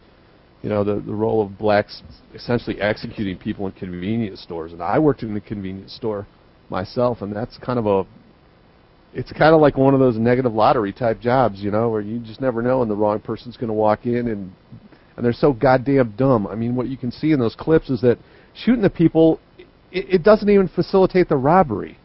[0.63, 2.03] you know the the role of blacks
[2.35, 4.73] essentially executing people in convenience stores.
[4.73, 6.27] And I worked in the convenience store
[6.71, 8.05] myself and that's kind of a
[9.13, 12.19] it's kind of like one of those negative lottery type jobs you know where you
[12.21, 14.53] just never know and the wrong person's going to walk in and
[15.17, 16.47] and they're so goddamn dumb.
[16.47, 18.19] I mean what you can see in those clips is that
[18.55, 19.41] shooting the people
[19.91, 21.99] it, it doesn't even facilitate the robbery.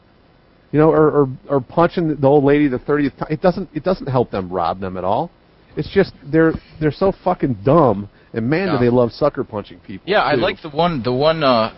[0.71, 3.83] You know or or, or punching the old lady the 30th time it doesn't it
[3.83, 5.31] doesn't help them rob them at all.
[5.77, 8.73] It's just they're they're so fucking dumb and man, Yeah.
[8.77, 10.03] do they love sucker punching people.
[10.09, 11.01] Yeah, I like the one.
[11.03, 11.43] The one.
[11.43, 11.71] Uh,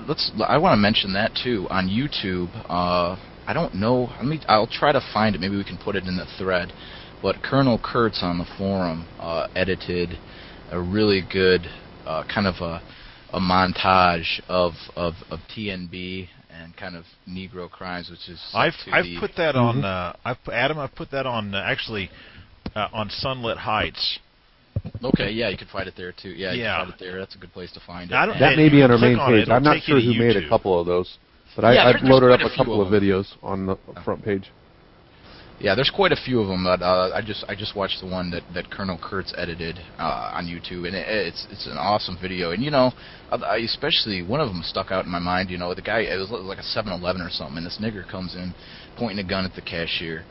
[0.08, 0.30] let's.
[0.46, 2.48] I want to mention that too on YouTube.
[2.68, 4.10] Uh, I don't know.
[4.16, 4.40] Let me.
[4.48, 5.40] I'll try to find it.
[5.40, 6.72] Maybe we can put it in the thread.
[7.20, 10.18] But Colonel Kurtz on the forum uh, edited
[10.70, 11.62] a really good
[12.06, 12.80] uh, kind of a,
[13.32, 19.04] a montage of, of of TNB and kind of Negro crimes, which is I've I've
[19.04, 19.84] the- put that on.
[19.84, 20.78] Uh, I've Adam.
[20.78, 22.08] I've put that on uh, actually
[22.76, 24.20] uh, on Sunlit Heights.
[25.04, 26.30] Okay, yeah, you could find it there too.
[26.30, 26.78] Yeah, you Yeah.
[26.78, 27.18] can find it there.
[27.18, 28.14] That's a good place to find it.
[28.14, 29.42] I don't- That may be on our Click main on it, page.
[29.42, 31.18] it'll I'm not sure to who made a couple of those,
[31.56, 33.00] but I, Yeah, I've there's- there's loaded up a a couple of of 'em.
[33.08, 34.50] videos on the front page.
[35.60, 36.62] Yeah, there's quite a few of them.
[36.62, 40.30] But uh, I just I just watched the one that, that Colonel Kurtz edited uh,
[40.34, 42.52] on YouTube, and it, it's it's an awesome video.
[42.52, 42.92] And you know,
[43.32, 45.50] I, I especially one of them stuck out in my mind.
[45.50, 48.36] You know, the guy it was like a 7-Eleven or something, and this nigger comes
[48.36, 48.54] in,
[48.96, 50.24] pointing a gun at the cashier,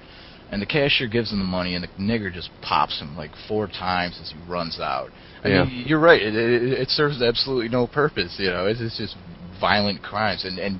[0.51, 3.67] and the cashier gives him the money, and the nigger just pops him like four
[3.67, 5.09] times as he runs out.
[5.43, 5.65] I Yeah.
[5.65, 6.21] mean, you're right.
[6.21, 8.35] It, it, it serves absolutely no purpose.
[8.37, 9.15] You know, it's, it's just
[9.59, 10.79] violent crimes, and and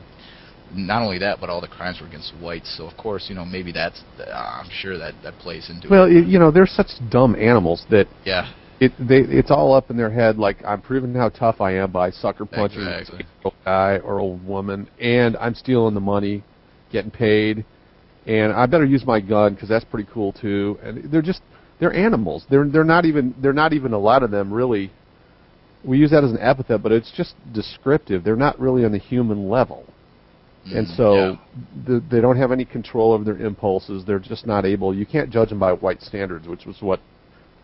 [0.74, 2.74] not only that, but all the crimes were against whites.
[2.78, 6.06] So of course, you know, maybe that's uh, I'm sure that that plays into Well,
[6.10, 6.14] it.
[6.14, 9.98] y you know, they're such dumb animals that Yeah, it they it's all up in
[9.98, 10.38] their head.
[10.38, 13.26] Like I'm proving how tough I am by sucker punching Exactly.
[13.46, 16.44] a guy or old woman, and I'm stealing the money,
[16.92, 17.66] getting paid,
[18.28, 20.78] and I better use my gun because that's pretty cool too.
[20.84, 21.42] And they're just
[21.80, 22.46] they're animals.
[22.50, 24.92] They're they're not even they're not even a lot of them really.
[25.84, 28.24] We use that as an epithet, but it's just descriptive.
[28.24, 29.86] They're not really on the human level.
[30.66, 31.36] and Mm, so yeah.
[31.86, 34.04] the, they don't have any control over their impulses.
[34.06, 34.94] They're just not able.
[34.94, 37.00] You can't judge them by white standards, which was what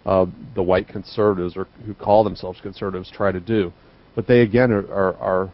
[0.05, 3.73] uh, the white conservatives or who call themselves conservatives try to do.
[4.15, 5.53] But they again are are are,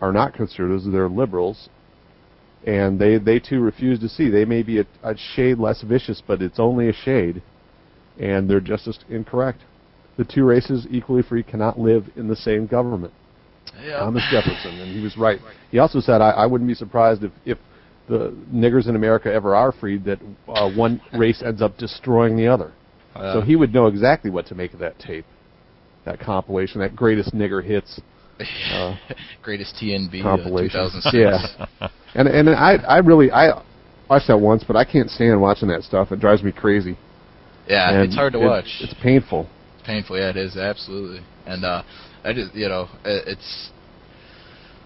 [0.00, 0.86] are not conservatives.
[0.90, 1.68] They're liberals,
[2.66, 4.28] and they they too refuse to see.
[4.28, 7.42] They may be a, a shade less vicious, but it's only a shade,
[8.18, 9.60] and they're just as incorrect.
[10.16, 13.14] The two races equally free cannot live in the same government.
[13.80, 14.00] yeah.
[14.00, 15.38] Thomas Jefferson, and he was right.
[15.70, 17.58] He also said, I, I wouldn't be surprised if, if
[18.08, 20.18] the niggers in America ever are freed, that
[20.48, 22.72] uh, one race ends up destroying the other.
[23.14, 25.26] Uh, so he would know exactly what to make of that tape,
[26.04, 28.00] that compilation, that greatest nigger hits
[28.72, 28.96] uh,
[29.42, 30.70] greatest TNB compilation.
[30.80, 31.14] 2006.
[31.14, 33.62] Yeah, and and I I really I
[34.08, 36.12] watched that once, but I can't stand watching that stuff.
[36.12, 36.96] It drives me crazy.
[37.68, 38.78] Yeah, And it's hard to it- watch.
[38.80, 39.48] It's painful.
[39.84, 40.16] painful.
[40.18, 41.20] Yeah, it is absolutely.
[41.46, 41.82] And uh,
[42.24, 43.70] I just you know it, it's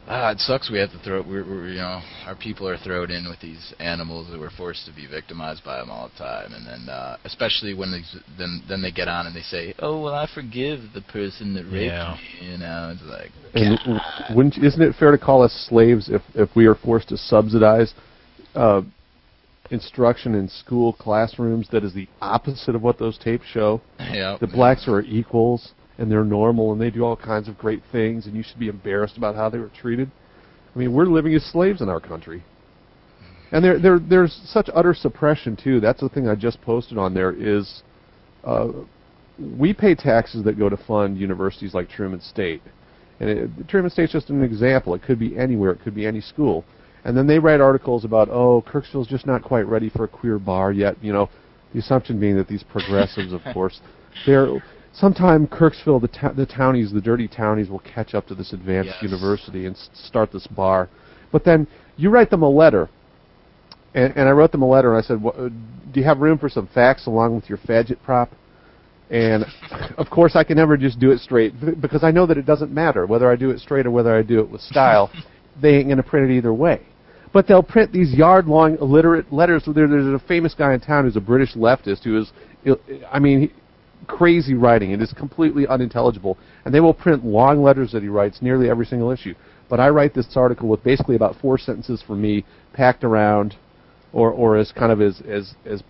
[0.08, 0.70] ah, it sucks.
[0.70, 3.72] We have to throw we're, we're you know our people are thrown in with these
[3.78, 6.52] animals that we're forced to be victimized by them all the time.
[6.52, 10.00] And then uh, especially when these then then they get on and they say, oh
[10.00, 12.16] well, I forgive the person that raped Yeah.
[12.40, 12.50] me.
[12.52, 14.00] You know, it's like And w-
[14.36, 17.94] wouldn't isn't it fair to call us slaves if if we are forced to subsidize
[18.54, 18.82] uh,
[19.70, 23.80] instruction in school classrooms that is the opposite of what those tapes show?
[23.98, 27.80] yeah, The blacks are equals and they're normal and they do all kinds of great
[27.92, 30.10] things and you should be embarrassed about how they were treated.
[30.74, 32.42] I mean, we're living as slaves in our country.
[33.52, 35.78] And there, there, there's such utter suppression too.
[35.78, 37.32] That's the thing I just posted on there.
[37.32, 37.82] Is
[38.44, 38.68] uh,
[39.38, 42.62] we pay taxes that go to fund universities like Truman State,
[43.20, 44.94] and it, Truman State's just an example.
[44.94, 45.70] It could be anywhere.
[45.72, 46.64] It could be any school.
[47.04, 50.38] And then they write articles about, oh, Kirksville's just not quite ready for a queer
[50.38, 50.96] bar yet.
[51.02, 51.28] You know,
[51.74, 53.80] the assumption being that these progressives, of course,
[54.24, 54.62] they're
[54.92, 59.02] sometime Kirksville, the the townies, the dirty townies, will catch up to this advanced Yes.
[59.02, 60.88] university and s- start this bar.
[61.30, 62.88] But then you write them a letter,
[63.94, 66.18] and, and I wrote them a letter and I said, "Wha- uh, "Do you have
[66.18, 68.30] room for some facts along with your fadget prop?"
[69.10, 69.44] And
[69.98, 72.46] of course, I can never just do it straight b- because I know that it
[72.46, 75.10] doesn't matter whether I do it straight or whether I do it with style.
[75.60, 76.80] they ain't gonna print it either way.
[77.32, 79.62] But they'll print these yard-long illiterate letters.
[79.66, 82.30] There, there's a famous guy in town who's a British leftist who is,
[83.10, 83.52] I mean, he,
[84.06, 84.90] crazy writing.
[84.90, 86.38] It is completely unintelligible.
[86.64, 89.34] And they will print long letters that he writes nearly every single issue.
[89.68, 93.56] But I write this article with basically about four sentences for me packed around,
[94.12, 95.82] or or as kind of as as as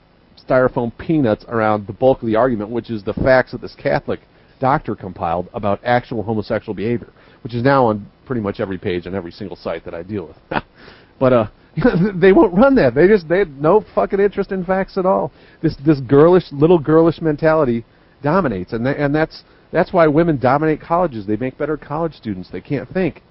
[0.48, 4.20] styrofoam peanuts around the bulk of the argument, which is the facts that this Catholic
[4.60, 7.10] doctor compiled about actual homosexual behavior,
[7.42, 10.28] which is now on pretty much every page on every single site that I deal
[10.28, 10.62] with.
[11.18, 11.46] but uh,
[12.14, 12.94] they won't run that.
[12.94, 15.32] They just they have no fucking interest in facts at all.
[15.62, 17.84] This this girlish little girlish mentality
[18.22, 21.26] dominates, and tha- and that's that's why women dominate colleges.
[21.26, 22.50] They make better college students.
[22.50, 23.22] They can't think.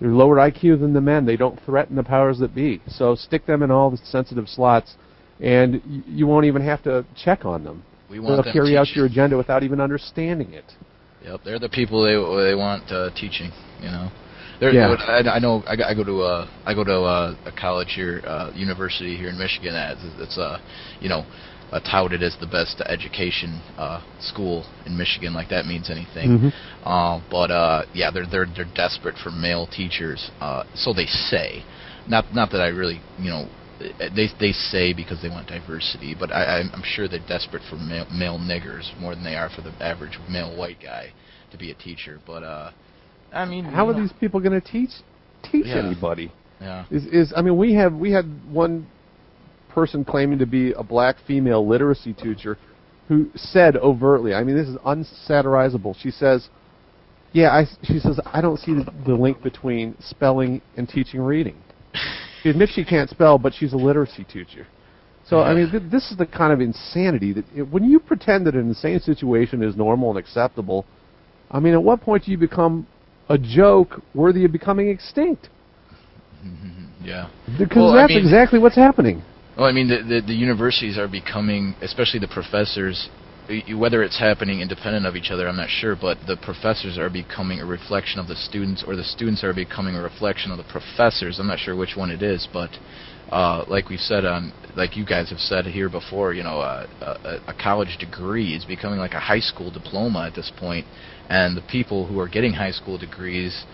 [0.00, 1.26] They're lower IQ than the men.
[1.26, 2.80] They don't threaten the powers that be.
[2.88, 4.96] So stick them in all the sensitive slots,
[5.40, 7.84] and y- you won't even have to check on them.
[8.10, 10.64] We want They'll carry out your agenda without even understanding it.
[11.24, 12.14] Yep, they're the people they
[12.50, 13.52] they want uh, teaching.
[13.80, 14.10] You know,
[14.60, 14.88] they're, Yeah.
[14.92, 15.62] I, I know.
[15.66, 19.16] I, go- I go to uh, I go to uh, a college here, uh, university
[19.16, 19.72] here in Michigan.
[19.72, 20.58] That's it's uh,
[21.00, 21.24] you know,
[21.72, 25.32] uh, touted as the best education uh, school in Michigan.
[25.32, 26.52] Like that means anything.
[26.84, 30.30] Uh, but uh, yeah, they're they're they're desperate for male teachers.
[30.40, 31.64] Uh, so they say.
[32.06, 33.48] Not not that I really you know.
[33.98, 37.76] They they say because they want diversity, but I, I'm I'm sure they're desperate for
[37.76, 41.12] male, male niggers more than they are for the average male white guy
[41.50, 42.20] to be a teacher.
[42.24, 42.70] But uh,
[43.32, 44.90] I mean, How are know, these people going to teach
[45.50, 45.78] teach Yeah.
[45.84, 46.30] anybody?
[46.60, 48.86] Yeah, Is is I mean we have we had one
[49.72, 52.58] person claiming to be a black female literacy teacher
[53.08, 55.94] who said overtly, I mean this is unsatirizable.
[56.00, 56.48] She says,
[57.32, 61.56] "Yeah, I she says I don't see the, the link between spelling and teaching reading."
[62.42, 64.66] She admits she can't spell, but she's a literacy teacher.
[65.24, 68.46] So I mean, th- this is the kind of insanity that it, when you pretend
[68.46, 70.84] that an insane situation is normal and acceptable,
[71.50, 72.86] I mean, at what point do you become
[73.28, 75.48] a joke worthy of becoming extinct?
[77.04, 77.28] yeah.
[77.58, 79.22] Because Well, I that's mean- exactly what's happening.
[79.56, 83.08] Well, I mean, the, the the universities are becoming, especially the professors.
[83.76, 87.60] Whether it's happening independent of each other, I'm not sure, but the professors are becoming
[87.60, 91.38] a reflection of the students, or the students are becoming a reflection of the professors.
[91.38, 92.70] I'm not sure which one it is, but
[93.30, 96.86] uh, like we've said on, like you guys have said here before, you know, uh,
[97.02, 100.86] a, a college degree is becoming like a high school diploma at this point,
[101.28, 103.64] and the people who are getting high school degrees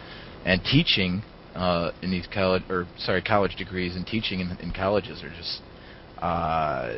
[0.44, 1.22] and teaching
[1.54, 5.60] uh, in these college or sorry college degrees and teaching in, in colleges are just
[6.22, 6.96] uh,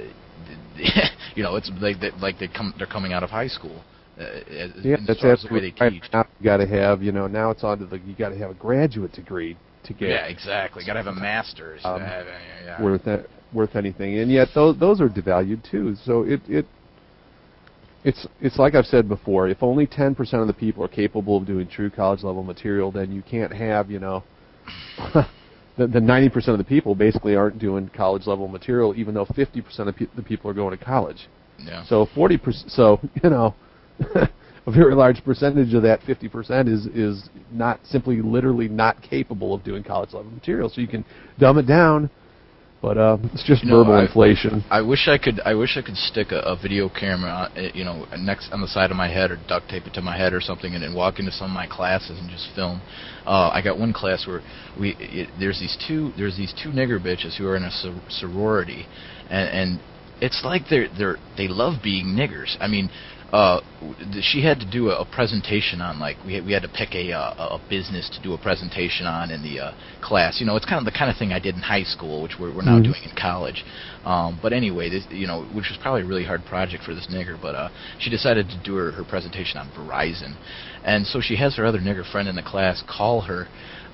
[1.34, 3.82] you know it's like they, like they come they're coming out of high school
[4.20, 4.40] uh,
[4.82, 5.92] Yeah, that's as the way absolutely they right.
[5.92, 6.12] teach.
[6.12, 8.38] Now you got to have, you know, now it's on to the you got to
[8.38, 10.84] have a graduate degree to get Yeah, exactly.
[10.84, 11.80] Got to have a master's.
[11.84, 12.26] Um, to have,
[12.64, 12.82] yeah.
[12.82, 15.96] worth that, worth anything, and yet those those are devalued too.
[16.04, 16.66] So it it
[18.04, 19.48] it's it's like I've said before.
[19.48, 22.90] If only ten percent of the people are capable of doing true college level material,
[22.90, 24.22] then you can't have you know.
[25.80, 29.88] The, the 90% of the people basically aren't doing college level material, even though 50%
[29.88, 31.26] of pe- the people are going to college.
[31.58, 31.86] yeah.
[31.86, 33.54] So 40%, so, you know,
[34.14, 39.64] a very large percentage of that 50% is, is not simply literally not capable of
[39.64, 40.68] doing college level material.
[40.68, 41.02] So you can
[41.38, 42.10] dumb it down,
[42.82, 44.64] but uh, it's just You know, verbal I- inflation.
[44.70, 45.40] I wish I could.
[45.44, 48.68] I wish I could stick a, a video camera, uh, you know, next on the
[48.68, 50.94] side of my head, or duct tape it to my head, or something, and then
[50.94, 52.80] walk into some of my classes and just film.
[53.26, 54.42] Uh, I got one class where
[54.78, 58.00] we it, there's these two there's these two nigger bitches who are in a sor-
[58.08, 58.86] sorority,
[59.28, 59.80] and, and
[60.20, 62.56] it's like they're they're they love being niggers.
[62.60, 62.90] I mean,
[63.32, 63.60] uh,
[64.20, 66.94] she had to do a, a presentation on like we had, we had to pick
[66.94, 70.40] a uh, a business to do a presentation on in the uh, class.
[70.40, 72.38] You know, it's kind of the kind of thing I did in high school, which
[72.38, 72.84] we're, we're now Mhm.
[72.84, 73.64] doing in college.
[74.04, 77.06] Um, but anyway, this, you know, which was probably a really hard project for this
[77.06, 80.36] nigger, but uh, she decided to do her, her presentation on Verizon,
[80.84, 83.46] and so she has her other nigger friend in the class call her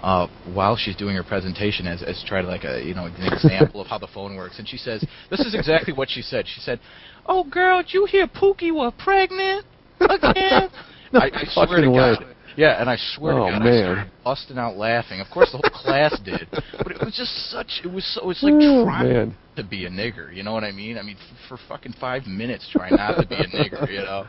[0.03, 3.15] uh, while she's doing her presentation as as try to like a you know an
[3.33, 6.47] example of how the phone works, and she says this is exactly what she said.
[6.47, 6.81] She said,
[7.29, 9.65] "Oh girl, did you hear Pookie was pregnant
[10.01, 10.69] again?"
[11.13, 12.17] No I, I swear to fucking way.
[12.19, 12.27] God.
[12.57, 13.85] Yeah, and I swear Oh, to God, I man.
[13.85, 15.21] started busting out laughing.
[15.21, 17.81] Of course, the whole class did, but it was just such.
[17.85, 18.23] It was so.
[18.23, 19.37] It was like Oh, trying man.
[19.55, 20.35] to be a nigger.
[20.35, 20.99] You know what I mean?
[20.99, 23.89] I mean, f- for fucking five minutes, trying not to be a nigger.
[23.89, 24.27] You know,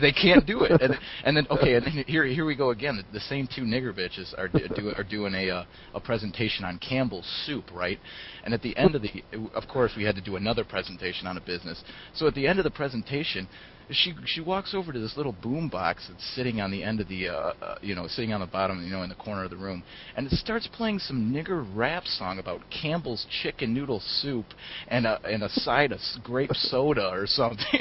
[0.00, 0.80] they can't do it.
[0.80, 2.96] And and then okay, and then here here we go again.
[2.96, 6.78] The, the same two nigger bitches are do, are doing a uh, a presentation on
[6.78, 7.98] Campbell's soup, right?
[8.44, 9.10] And at the end of the,
[9.54, 11.82] of course, we had to do another presentation on a business.
[12.14, 13.48] So at the end of the presentation,
[13.90, 17.08] she she walks over to this little boom box that's sitting on the end of
[17.08, 19.50] the uh, uh, you know sitting on the bottom you know in the corner of
[19.50, 19.82] the room
[20.16, 24.46] and it starts playing some nigger rap song about Campbell's chicken noodle soup
[24.88, 27.64] and a and a side of grape soda or something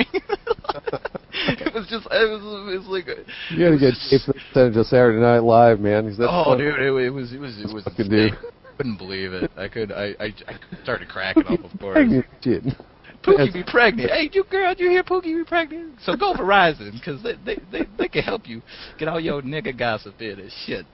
[1.34, 4.84] it was just it was it was like a, You gotta get tapes sent to
[4.84, 6.14] Saturday Night Live, man.
[6.20, 6.58] oh fun.
[6.58, 8.34] dude it, it was it was it was Fucking dude.
[8.34, 11.98] I couldn't believe it I could I I, I started cracking up of course.
[13.24, 14.12] Pookie be pregnant.
[14.12, 16.00] Hey, you girl, you hear Pookie be pregnant?
[16.04, 18.62] So go Verizon because they, they they they can help you
[18.98, 20.86] get all your nigga gossip in and shit.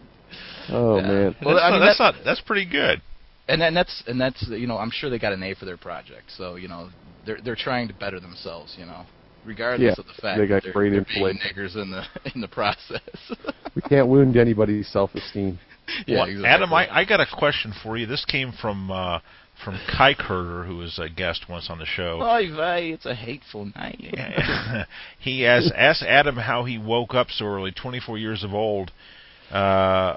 [0.69, 1.07] Oh Yeah.
[1.07, 1.35] man.
[1.43, 3.01] Well, that's I mean, not, that's not that's pretty good.
[3.47, 5.77] And then that's and that's you know I'm sure they got an A for their
[5.77, 6.31] project.
[6.37, 6.89] So you know
[7.25, 8.75] they're they're trying to better themselves.
[8.77, 9.05] You know,
[9.43, 12.03] regardless Yeah, of the fact they got that they're, they're being niggers in the
[12.35, 13.01] in the process.
[13.75, 15.59] We can't wound anybody's self-esteem.
[16.07, 16.49] yeah, well, exactly.
[16.49, 18.05] Adam, I, I got a question for you.
[18.07, 19.19] This came from uh,
[19.63, 22.21] from Kai Herder, who was a guest once on the show.
[22.21, 23.99] Oy vey, it's a hateful night.
[25.19, 28.91] he has asked Adam how he woke up so early, 24 years of old.
[29.51, 30.15] Uh,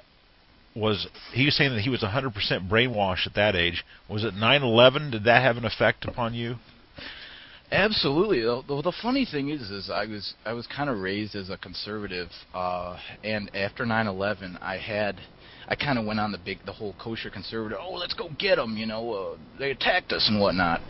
[0.75, 2.33] was he was saying that he was 100%
[2.69, 3.85] brainwashed at that age?
[4.09, 5.11] Was it 9/11?
[5.11, 6.57] Did that have an effect upon you?
[7.71, 8.43] Absolutely.
[8.43, 11.51] The, the, the funny thing is, is I was I was kind of raised as
[11.51, 15.21] a conservative, uh, and after 9/11, I had
[15.69, 17.79] I kind of went on the big the whole kosher conservative.
[17.81, 18.77] Oh, let's go get them.
[18.77, 20.81] You know, uh, they attacked us and whatnot.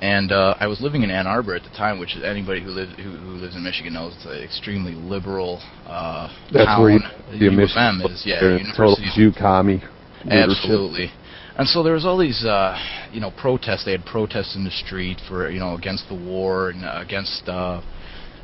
[0.00, 2.92] And uh, I was living in Ann Arbor at the time, which anybody who lives
[2.96, 6.82] who, who lives in Michigan knows it's an extremely liberal uh, That's town.
[6.82, 6.98] where you,
[7.30, 9.82] The the U of emissions M is yeah, total University of Jew commie.
[10.28, 11.10] Absolutely.
[11.56, 12.76] And so there was all these, uh,
[13.12, 13.84] you know, protests.
[13.84, 17.48] They had protests in the street for, you know, against the war and uh, against,
[17.48, 17.80] uh,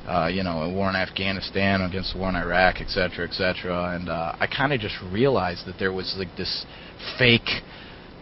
[0.07, 3.35] uh, you know, a war in Afghanistan, against the war in Iraq, et cetera, et
[3.35, 3.97] cetera.
[3.97, 6.67] And uh, I kind of just realized that there was like this
[7.19, 7.49] fake,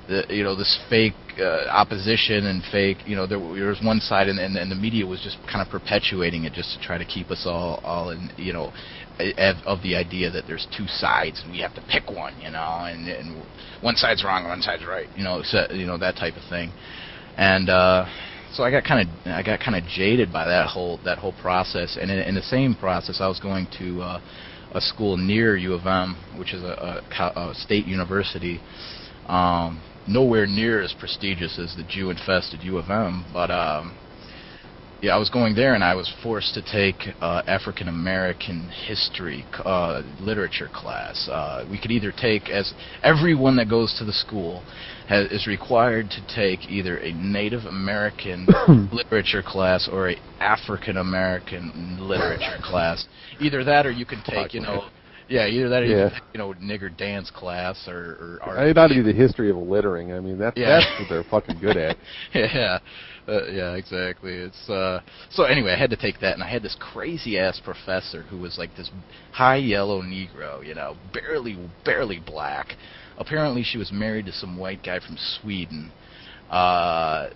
[0.08, 4.00] the, you know, this fake uh, opposition and fake, you know, there, there was one
[4.00, 6.98] side, and, and, and the media was just kind of perpetuating it just to try
[6.98, 8.72] to keep us all, all in, you know,
[9.66, 12.86] of, the idea that there's two sides and we have to pick one, you know,
[12.86, 13.44] and, and
[13.82, 16.70] one side's wrong, one side's right, you know, so, you know that type of thing,
[17.36, 18.06] and uh,
[18.52, 21.34] so I got kind of I got kind of jaded by that whole that whole
[21.40, 24.20] process, and in, in the same process, I was going to uh,
[24.72, 28.60] a school near U of M, which is a, a, a state university,
[29.26, 33.96] um, nowhere near as prestigious as the Jew-infested U of M, but um,
[35.00, 39.44] yeah, I was going there, and I was forced to take uh, African American history
[39.64, 41.28] uh, literature class.
[41.30, 44.64] Uh, we could either take, as everyone that goes to the school
[45.08, 48.46] has, is required to take either a Native American
[48.92, 53.06] literature class or a African American literature class.
[53.40, 54.84] Either that, or you can take, you know,
[55.28, 56.08] yeah, either that, or you Yeah.
[56.08, 58.40] can take, you know, nigger dance class or.
[58.42, 60.12] or, I ought to be the history of littering.
[60.12, 60.80] I mean, that's Yeah.
[60.80, 61.96] that's what they're fucking good at.
[62.34, 62.78] yeah,
[63.28, 64.32] uh, yeah, exactly.
[64.32, 65.72] It's uh, so anyway.
[65.72, 68.74] I had to take that, and I had this crazy ass professor who was like
[68.76, 68.90] this
[69.32, 72.76] high yellow Negro, you know, barely barely black.
[73.18, 75.92] Apparently, she was married to some white guy from Sweden.
[76.50, 77.28] Uh,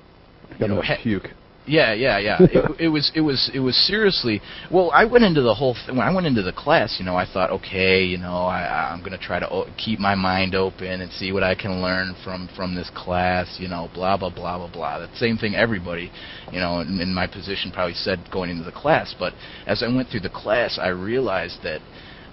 [0.59, 1.31] you know, ha- puke.
[1.67, 2.37] Yeah, yeah, yeah.
[2.41, 4.41] it, it was, it was, it was seriously.
[4.71, 5.75] Well, I went into the whole.
[5.75, 8.91] Th- when I went into the class, you know, I thought, okay, you know, I,
[8.93, 11.81] I'm going to try to o- keep my mind open and see what I can
[11.81, 13.57] learn from from this class.
[13.61, 14.99] You know, blah blah blah blah blah.
[14.99, 16.11] The same thing everybody,
[16.51, 19.15] you know, in, in my position probably said going into the class.
[19.17, 19.33] But
[19.67, 21.81] as I went through the class, I realized that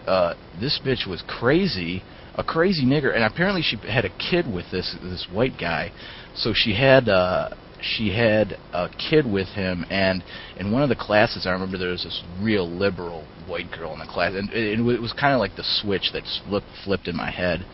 [0.08, 2.04] uh, this bitch was crazy,
[2.36, 5.92] a crazy nigger, and apparently she had a kid with this this white guy.
[6.36, 7.08] So she had.
[7.10, 7.50] Uh,
[7.82, 10.24] she had a kid with him, and
[10.58, 14.00] in one of the classes, I remember there was this real liberal white girl in
[14.00, 17.15] the class, and it, it was kind of like the switch that flipped, flipped in
[17.15, 17.65] my head,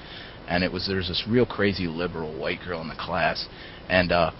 [0.47, 3.47] and it was there was this real crazy liberal white girl in the class,
[3.89, 4.31] and uh,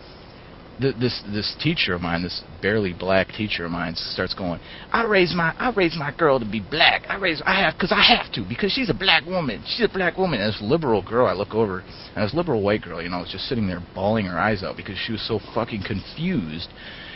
[0.80, 4.60] th- this this teacher of mine, this barely black teacher of mine, starts going,
[4.92, 7.06] "I raise my I raise my girl to be black.
[7.10, 9.64] I raise I have because I have to because she's a black woman.
[9.66, 11.84] She's a black woman." And this liberal girl, I look over,
[12.16, 14.78] and this liberal white girl, you know, was just sitting there bawling her eyes out
[14.78, 16.70] because she was so fucking confused.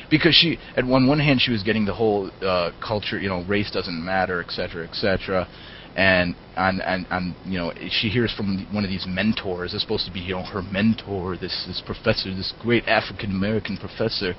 [0.10, 3.44] Because she, at one one hand, she was getting the whole uh, culture, you know,
[3.44, 5.48] race doesn't matter, et cetera, et cetera
[6.00, 9.74] and on and and you know she hears from one of these mentors.
[9.74, 13.76] It's supposed to be you know her mentor, this this professor, this great African American
[13.76, 14.34] professor.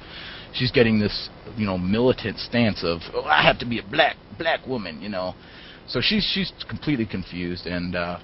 [0.55, 4.17] She's getting this you know militant stance of oh, I have to be a black
[4.39, 5.35] black woman, you know.
[5.87, 8.21] So she's she's completely confused, and uh,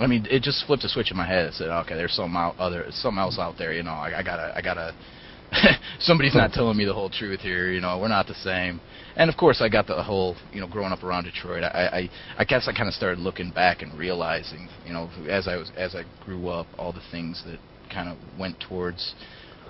[0.00, 1.46] I mean it just flipped a switch in my head.
[1.46, 3.92] It said okay, there's some out other something else out there, you know.
[3.92, 4.96] I, I gotta I gotta
[6.00, 7.70] somebody's not telling me the whole truth here.
[7.72, 8.80] You know, we're not the same.
[9.16, 11.64] And of course, I got the whole, you know, growing up around Detroit.
[11.64, 15.48] I, I, I guess I kind of started looking back and realizing, you know, as
[15.48, 17.58] I was, as I grew up, all the things that
[17.92, 19.14] kind of went towards.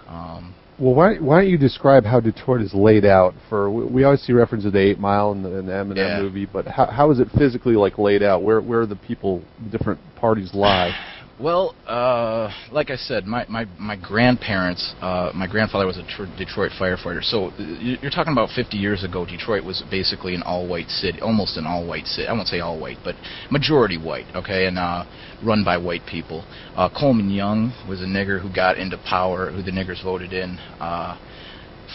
[0.09, 3.35] Um, Well, why why don't you describe how Detroit is laid out?
[3.49, 5.97] For we, we always see references to the Eight Mile and the, in the Eminem
[5.97, 6.23] Yeah.
[6.23, 8.43] movie, but how how is it physically like laid out?
[8.43, 10.95] Where where are the people, different parties lie?
[11.41, 16.25] Well, uh, like I said, my my my grandparents, uh, my grandfather was a tr-
[16.37, 17.23] Detroit firefighter.
[17.23, 19.25] So you- you're talking about 50 years ago.
[19.25, 22.27] Detroit was basically an all-white city, almost an all-white city.
[22.27, 23.15] I won't say all-white, but
[23.51, 24.27] majority white.
[24.35, 25.05] Okay, and uh,
[25.41, 26.45] run by white people.
[26.75, 30.59] Uh, Coleman Young was a nigger who got into power, who the niggers voted in.
[30.81, 31.17] Uh,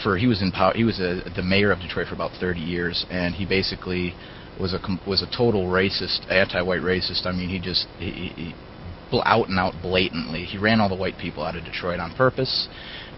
[0.03, 0.73] for he was in power.
[0.73, 4.15] He was a, the mayor of Detroit for about 30 years, and he basically
[4.57, 7.25] was a was a total racist, anti-white racist.
[7.25, 8.55] I mean, he just he, he,
[9.13, 10.43] bl- out and out blatantly.
[10.45, 12.67] He ran all the white people out of Detroit on purpose,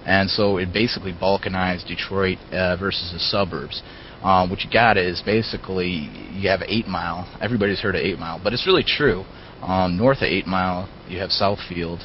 [0.06, 3.82] and so it basically balkanized Detroit uh, versus the suburbs.
[4.22, 7.28] Um, what you got is basically you have Eight Mile.
[7.42, 9.24] Everybody's heard of Eight Mile, but it's really true.
[9.62, 12.04] Um, north of Eight Mile, you have Southfield,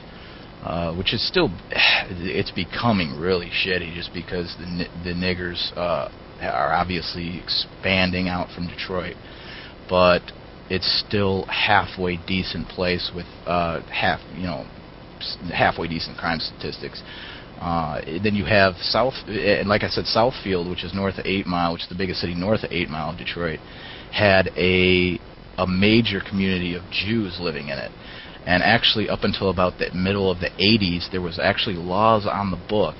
[0.63, 6.11] uh, which is still it's becoming really shitty just because the the niggers uh,
[6.41, 9.17] are obviously expanding out from Detroit,
[9.89, 10.23] but
[10.71, 14.65] it's still halfway decent place with uh, half you know
[15.53, 17.03] halfway decent crime statistics.
[17.61, 21.47] Uh, then you have South, and like I said, Southfield, which is north of Eight
[21.47, 23.59] Mile, which is the biggest city north of Eight Mile of Detroit,
[24.13, 25.21] had a
[25.59, 27.91] a major community of Jews living in it.
[28.47, 32.51] And actually, up until about the middle of the 80s, there was actually laws on
[32.51, 32.97] the book,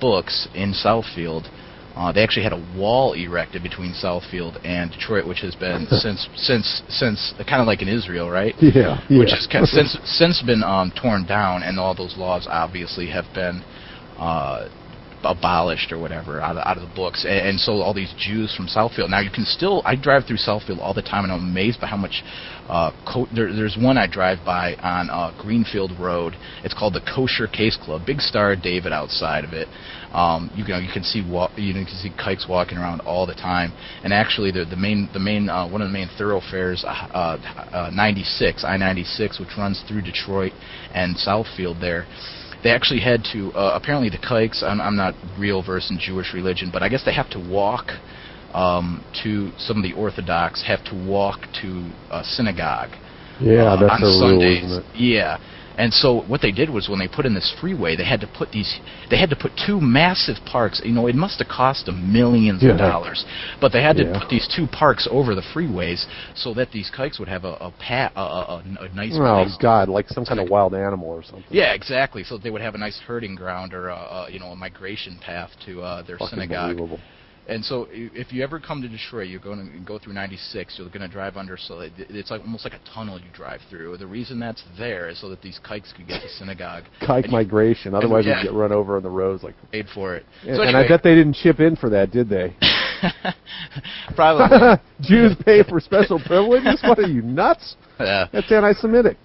[0.00, 1.50] books in Southfield.
[1.96, 6.28] Uh, they actually had a wall erected between Southfield and Detroit, which has been since
[6.34, 8.54] since since kind of like in Israel, right?
[8.60, 9.18] Yeah, yeah.
[9.18, 13.10] which has kind of since since been um, torn down, and all those laws obviously
[13.10, 13.62] have been
[14.18, 14.68] uh,
[15.24, 17.24] abolished or whatever out of, out of the books.
[17.24, 19.10] And, and so all these Jews from Southfield.
[19.10, 21.86] Now you can still I drive through Southfield all the time, and I'm amazed by
[21.86, 22.22] how much.
[22.68, 26.34] Uh, co- there, there's one I drive by on uh, Greenfield Road.
[26.64, 28.02] It's called the Kosher Case Club.
[28.06, 29.68] Big Star David outside of it.
[30.14, 33.00] Um, you know you can see wa- you, know, you can see kikes walking around
[33.00, 33.74] all the time.
[34.02, 37.38] And actually, the the main the main uh, one of the main thoroughfares, uh,
[37.72, 40.52] uh, 96 I-96, which runs through Detroit
[40.94, 42.06] and Southfield there
[42.62, 46.32] they actually had to uh, apparently the kikes I'm, I'm not real versed in jewish
[46.32, 47.90] religion but i guess they have to walk
[48.54, 52.90] um, to some of the orthodox have to walk to a synagogue
[53.40, 54.84] Yeah, uh, that's on a rule, sundays it?
[54.96, 55.38] yeah
[55.76, 58.26] and so what they did was when they put in this freeway they had to
[58.38, 61.86] put these they had to put two massive parks you know it must have cost
[61.86, 62.72] them millions Yeah.
[62.72, 63.24] of dollars
[63.60, 64.18] but they had to Yeah.
[64.18, 67.70] put these two parks over the freeways so that these kikes would have a a,
[67.78, 71.44] pa- a, a, a, nice Oh God, like some kind of wild animal or something.
[71.50, 72.24] yeah, exactly.
[72.24, 75.18] So they would have a nice herding ground or a, a you know a migration
[75.18, 76.98] path to uh, their Fucking synagogue.
[77.46, 80.76] And so if you ever come to Detroit, you're going to go through 96.
[80.78, 83.60] You're going to drive under, so it, it's like almost like a tunnel you drive
[83.68, 83.96] through.
[83.98, 86.84] The reason that's there is so that these kikes could get to synagogue.
[87.02, 87.94] Kike you migration.
[87.94, 88.38] Otherwise, yeah.
[88.38, 89.42] we'd get run over on the roads.
[89.42, 90.24] Like, paid for it.
[90.42, 92.56] and, so and I bet they didn't chip in for that, did they?
[94.16, 94.80] probably.
[95.02, 96.80] Jews pay for special privileges?
[96.82, 97.76] What are you nuts?
[98.00, 99.18] yeah, That's anti-Semitic.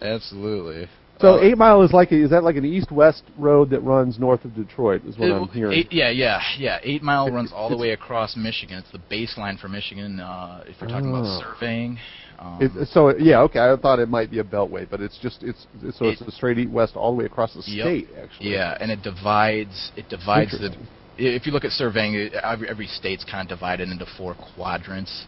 [0.00, 0.88] absolutely.
[1.20, 4.18] So Uh, Eight Mile is like a, is that like an east-west road that runs
[4.18, 5.02] north of Detroit?
[5.06, 5.78] Is what It- I'm hearing.
[5.78, 6.78] Eight, yeah, yeah, yeah.
[6.82, 8.78] Eight Mile It- runs all the way across Michigan.
[8.78, 10.18] It's the baseline for Michigan.
[10.20, 11.40] Uh, if you're talking about Oh.
[11.40, 11.98] surveying.
[12.40, 13.60] Um, It, so yeah, okay.
[13.60, 16.28] I thought it might be a beltway, but it's just it's, it's so it's It-
[16.28, 17.84] a straight east west all the way across the Yep.
[17.86, 18.08] state.
[18.20, 19.92] Actually, Yeah, and it divides.
[19.96, 20.74] It divides the.
[21.16, 25.26] If you look at surveying, every, every state's kind of divided into four quadrants,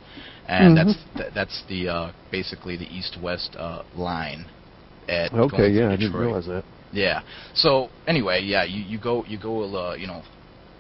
[0.49, 1.19] and that's Mm-hmm.
[1.21, 4.47] th- that's the uh, basically the east-west uh, line.
[5.09, 6.65] At Okay, yeah, I didn't realize that.
[6.93, 7.23] Yeah.
[7.55, 10.23] So anyway, yeah, you, you go you go uh, you know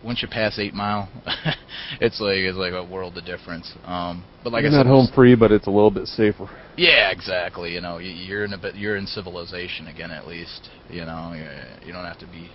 [0.04, 1.08] once you pass Eight Mile,
[2.00, 3.72] it's like it's like a world of difference.
[3.84, 6.48] Um, but like You're I said, not home free, but it's a little bit safer.
[6.76, 7.72] yeah, exactly.
[7.74, 10.10] You know, you- you're in a bit, you're in civilization again.
[10.10, 12.50] At least, you know, you- you don't have to be.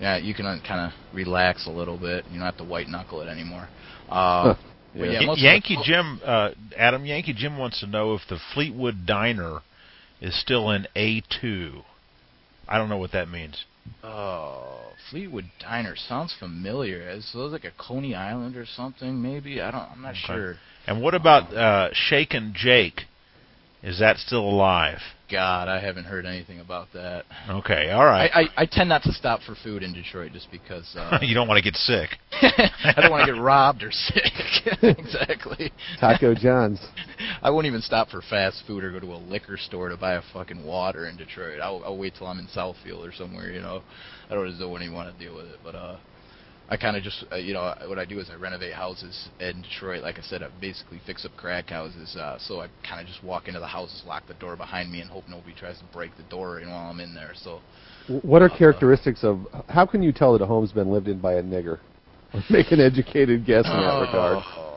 [0.00, 2.24] Yeah, you can kind of relax a little bit.
[2.30, 3.68] You don't have to white knuckle it anymore.
[4.08, 4.54] Uh, Huh.
[4.94, 5.20] but Yeah.
[5.20, 9.06] yeah, Y- Yankee the, Jim, uh, Adam Yankee Jim wants to know if the Fleetwood
[9.06, 9.60] Diner
[10.20, 11.82] is still in A2.
[12.68, 13.64] I don't know what that means.
[14.04, 17.08] Oh, Fleetwood Diner sounds familiar.
[17.10, 19.20] Is those like a Coney Island or something?
[19.20, 19.90] Maybe I don't.
[19.90, 20.20] I'm not Okay.
[20.26, 20.56] sure.
[20.86, 23.02] And what about uh, Shakey Jake?
[23.82, 24.98] Is that still alive?
[25.30, 27.24] God, I haven't heard anything about that.
[27.48, 28.30] Okay, all right.
[28.34, 28.40] I.
[28.40, 31.46] I, I tend not to stop for food in Detroit just because uh, you don't
[31.46, 32.10] want to get sick.
[32.32, 34.32] I don't want to get robbed or sick.
[34.82, 35.72] exactly.
[36.00, 36.80] Taco John's.
[37.42, 40.14] I won't even stop for fast food or go to a liquor store to buy
[40.14, 41.60] a fucking water in Detroit.
[41.60, 43.50] I'll, I'll wait till I'm in Southfield or somewhere.
[43.50, 43.82] You know,
[44.30, 45.58] I don't just don't even want to deal with it.
[45.62, 45.98] But uh,
[46.70, 49.62] I kind of just, uh, you know, what I do is I renovate houses in
[49.62, 50.04] Detroit.
[50.04, 52.14] Like I said, I basically fix up crack houses.
[52.14, 55.00] Uh, so I kind of just walk into the houses, lock the door behind me,
[55.00, 57.32] and hope nobody tries to break the door in while I'm in there.
[57.34, 57.60] So
[58.22, 59.48] What are characteristics of?
[59.68, 61.80] How can you tell that a home's been lived in by a nigger?
[62.50, 64.38] Make an educated guess in that regard.
[64.38, 64.70] Oh.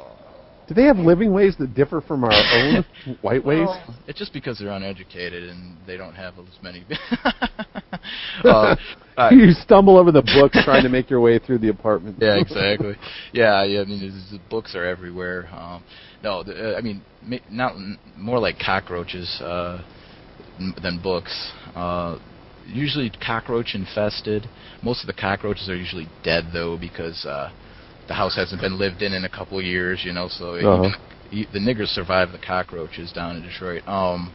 [0.68, 2.86] Do they have living ways that differ from our own
[3.22, 3.68] white ways?
[3.68, 6.86] Well, it's just because they're uneducated and they don't have as many.
[8.46, 8.76] uh,
[9.18, 12.18] uh, you stumble over the books trying to make your way through the apartment.
[12.20, 12.95] yeah, exactly.
[13.32, 13.82] Yeah, yeah.
[13.82, 13.99] I mean,
[14.32, 15.47] the books are everywhere.
[15.51, 15.84] Um,
[16.24, 17.74] no, the, uh, I mean, ma- not
[18.16, 19.84] more like cockroaches uh,
[20.82, 21.51] than books.
[21.76, 22.18] Uh,
[22.66, 24.49] usually cockroach infested.
[24.82, 27.51] Most of the cockroaches are usually dead though because uh,
[28.07, 30.01] the house hasn't been lived in in a couple of years.
[30.05, 30.89] You know, so Uh-huh.
[31.32, 33.82] even, the niggers survive the cockroaches down in Detroit.
[33.88, 34.32] Um,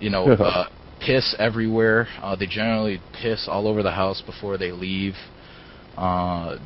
[0.00, 0.66] you know, uh,
[1.04, 2.08] piss everywhere.
[2.22, 5.14] Uh, they generally piss all over the house before they leave.
[5.96, 6.58] Uh,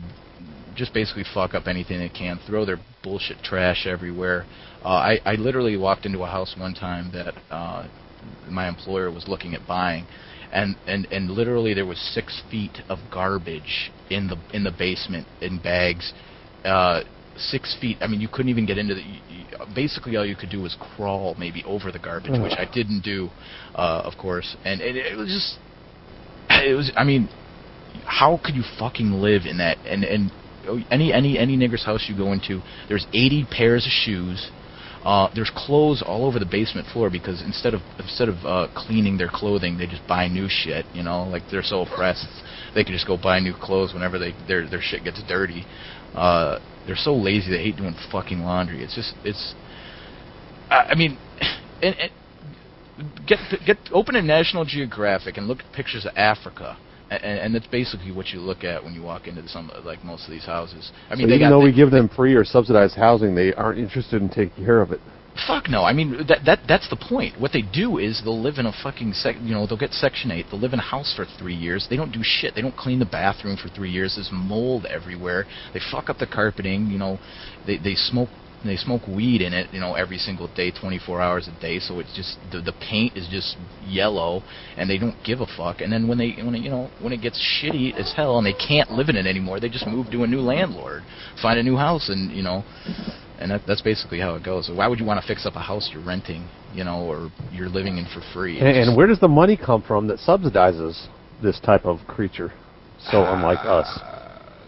[0.75, 2.39] just basically fuck up anything they can.
[2.47, 4.47] Throw their bullshit trash everywhere.
[4.85, 7.89] Uh, I, I literally walked into a house one time that uh,
[8.49, 10.07] my employer was looking at buying,
[10.53, 15.27] and, and, and literally there was six feet of garbage in the in the basement
[15.41, 16.13] in bags.
[16.65, 17.03] Uh,
[17.37, 17.99] six feet.
[18.01, 19.03] I mean, you couldn't even get into the.
[19.75, 23.31] Basically, all you could do was crawl maybe over the garbage, which I didn't do,
[23.75, 24.57] uh, of course.
[24.65, 25.59] And it, it was just.
[26.51, 26.93] It was.
[26.97, 27.29] I mean,
[28.05, 29.79] how could you fucking live in that?
[29.87, 30.31] And and
[30.67, 34.51] oh, any any any nigger's house you go into, there's 80 pairs of shoes.
[35.05, 39.17] Uh, there's clothes all over the basement floor because instead of instead of uh, cleaning
[39.17, 40.85] their clothing, they just buy new shit.
[40.93, 42.27] You know, like they're so oppressed,
[42.75, 45.65] they can just go buy new clothes whenever they their their shit gets dirty.
[46.15, 46.59] Uh,
[46.89, 48.83] they're so lazy they hate doing fucking laundry.
[48.83, 49.55] It's just it's.
[50.71, 51.19] I I mean,
[51.83, 52.11] and, and
[53.27, 56.77] get get open a National Geographic and look at pictures of Africa.
[57.11, 60.25] And, and that's basically what you look at when you walk into some like most
[60.25, 60.93] of these houses.
[61.09, 63.55] I mean, so they even got though we give them free or subsidized housing, they
[63.55, 65.01] aren't interested in taking care of it.
[65.47, 65.85] Fuck no.
[65.85, 67.41] I mean that that that's the point.
[67.41, 69.37] What they do is they'll live in a fucking sec.
[69.41, 70.47] You know, they'll get Section Eight.
[70.51, 71.87] They'll live in a house for three years.
[71.89, 72.55] They don't do shit.
[72.55, 74.15] They don't clean the bathroom for three years.
[74.17, 75.47] There's mold everywhere.
[75.73, 76.89] They fuck up the carpeting.
[76.89, 77.19] You know,
[77.67, 78.31] they they smoke
[78.65, 79.73] they smoke weed in it.
[79.73, 81.79] You know, every single day, 24 hours a day.
[81.79, 84.43] So it's just the the paint is just yellow,
[84.77, 85.81] and they don't give a fuck.
[85.81, 88.47] And then when they when it, you know when it gets shitty as hell and
[88.47, 91.05] they can't live in it anymore, they just move to a new landlord,
[91.41, 92.65] find a new house, and you know
[93.39, 94.67] and that, that's basically how it goes.
[94.67, 97.31] So why would you want to fix up a house you're renting, you know, or
[97.53, 98.59] you're living in for free?
[98.59, 101.07] And, and where does the money come from that subsidizes
[101.43, 102.53] this type of creature?
[103.11, 103.87] So unlike us.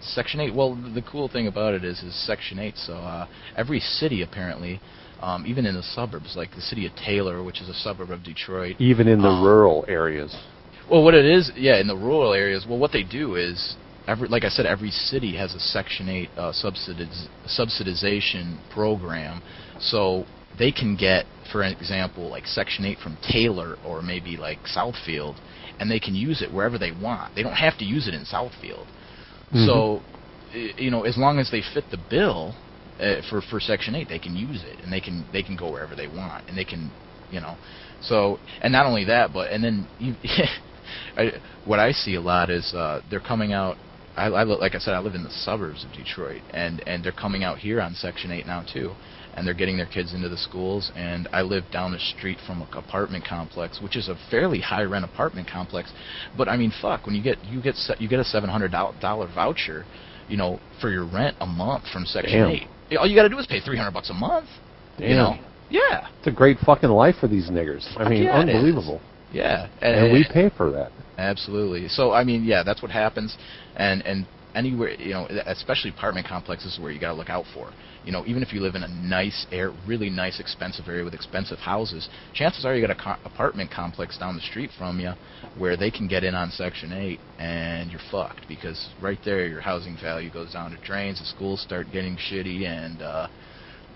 [0.02, 0.54] Section Eight.
[0.54, 2.76] Well, the cool thing about it is, is Section Eight.
[2.76, 4.80] So uh, every city apparently,
[5.20, 8.22] um, even in the suburbs, like the city of Taylor, which is a suburb of
[8.22, 8.76] Detroit.
[8.78, 10.34] Even in the Um, rural areas.
[10.90, 12.66] Well, what it is, yeah, in the rural areas.
[12.68, 13.76] Well, what they do is,
[14.10, 19.42] every, like I said, every city has a Section Eight uh, subsidiz- subsidization program,
[19.80, 20.24] so
[20.58, 25.36] they can get, for example, like Section Eight from Taylor or maybe like Southfield,
[25.78, 27.34] and they can use it wherever they want.
[27.34, 28.86] They don't have to use it in Southfield.
[29.66, 30.00] So,
[30.52, 32.54] you know, as long as they fit the bill
[32.98, 35.70] uh, for for Section Eight, they can use it, and they can they can go
[35.70, 36.90] wherever they want, and they can,
[37.30, 37.56] you know,
[38.02, 40.14] so and not only that, but and then you,
[41.16, 41.32] I,
[41.64, 43.76] what I see a lot is uh, they're coming out.
[44.16, 47.04] I, I li- like I said, I live in the suburbs of Detroit, and and
[47.04, 48.92] they're coming out here on Section Eight now too,
[49.34, 50.90] and they're getting their kids into the schools.
[50.96, 54.82] And I live down the street from an apartment complex, which is a fairly high
[54.82, 55.92] rent apartment complex.
[56.36, 59.28] But I mean, fuck, when you get you get you get a seven hundred dollar
[59.34, 59.84] voucher,
[60.28, 62.50] you know, for your rent a month from Section Damn.
[62.50, 62.98] Eight.
[62.98, 64.48] All you got to do is pay three hundred bucks a month.
[64.98, 65.16] You Damn.
[65.16, 65.38] know?
[65.70, 66.08] Yeah.
[66.18, 67.86] It's a great fucking life for these niggers.
[67.96, 69.00] I mean, yeah, unbelievable.
[69.32, 69.68] Yeah.
[69.80, 70.90] And we pay for that.
[71.20, 71.88] Absolutely.
[71.88, 73.36] So I mean, yeah, that's what happens,
[73.76, 77.72] and and anywhere you know, especially apartment complexes where you got to look out for.
[78.04, 81.14] You know, even if you live in a nice, air, really nice, expensive area with
[81.14, 85.12] expensive houses, chances are you got a co- apartment complex down the street from you
[85.54, 89.60] where they can get in on Section Eight, and you're fucked because right there your
[89.60, 91.18] housing value goes down the drains.
[91.18, 93.28] The schools start getting shitty, and uh,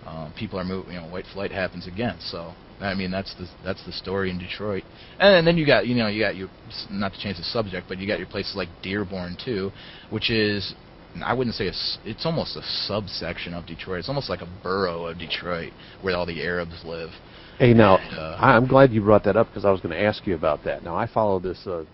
[0.07, 0.95] uh, people are moving.
[0.95, 2.17] You know, white flight happens again.
[2.21, 4.85] So I mean, that's the that's the story in Detroit.
[5.19, 6.49] And then you got you know you got your
[6.91, 9.71] not to change the subject, but you got your places like Dearborn too,
[10.11, 10.75] which is
[11.25, 11.73] I wouldn't say a
[12.05, 14.01] it's almost a subsection of Detroit.
[14.01, 17.11] It's almost like a borough of Detroit where all the Arabs live.
[17.59, 20.03] Hey, now, And, uh, I'm glad you brought that up because I was going to
[20.03, 20.83] ask you about that.
[20.83, 21.85] Now, I follow this uh,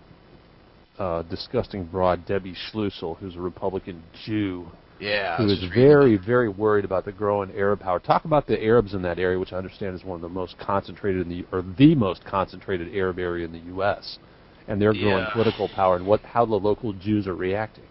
[0.97, 4.65] uh, disgusting broad, Debbie Schlussel, who's a Republican Jew,
[5.01, 7.99] Yeah, who was is just reading very, very worried about the growing Arab power.
[7.99, 10.57] Talk about the Arabs in that area, which I understand is one of the most
[10.59, 14.19] concentrated in the, or the most concentrated Arab area in the U.S.,
[14.67, 15.33] and their growing Yeah.
[15.33, 17.83] political power and what how the local Jews are reacting.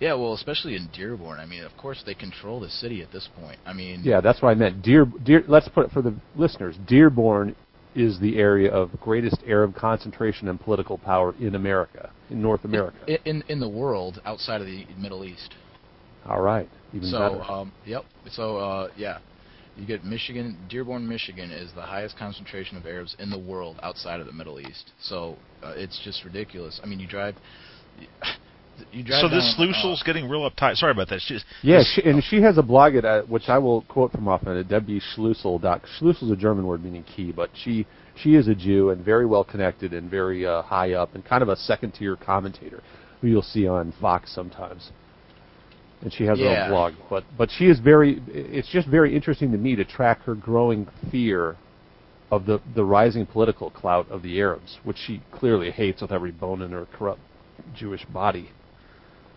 [0.00, 1.38] Yeah, well, especially in Dearborn.
[1.38, 3.58] I mean, of course they control the city at this point.
[3.64, 4.82] I mean, Yeah, that's what I meant.
[4.82, 5.44] Dear, Dear.
[5.46, 6.76] Let's put it for the listeners.
[6.88, 7.54] Dearborn
[7.94, 12.96] is the area of greatest Arab concentration and political power in America, in North America.
[13.06, 15.54] i- in in the world outside of the Middle East.
[16.26, 17.42] All right, even so, better.
[17.52, 18.04] um, yep.
[18.30, 19.18] So, uh, yeah,
[19.76, 20.56] you get Michigan.
[20.68, 24.60] Dearborn, Michigan, is the highest concentration of Arabs in the world outside of the Middle
[24.60, 24.92] East.
[25.00, 26.80] So uh, it's just ridiculous.
[26.82, 27.34] I mean, you drive.
[28.90, 30.76] You drive So this down, uh, Schlussel's getting real uptight.
[30.76, 31.20] Sorry about that.
[31.20, 34.12] She's, Yeah, this- she, and she has a blog at uh, which I will quote
[34.12, 35.60] from often at Debbie Schlussel.
[35.60, 39.04] Doc, Schlussel is a German word meaning key, but she she is a Jew and
[39.04, 42.82] very well connected and very uh, high up and kind of a second tier commentator
[43.20, 44.90] who you'll see on Fox sometimes.
[46.02, 48.20] And she has her own blog, but but she is very.
[48.26, 51.56] It's just very interesting to me to track her growing fear
[52.32, 56.32] of the the rising political clout of the Arabs, which she clearly hates with every
[56.32, 57.20] bone in her corrupt
[57.76, 58.50] Jewish body.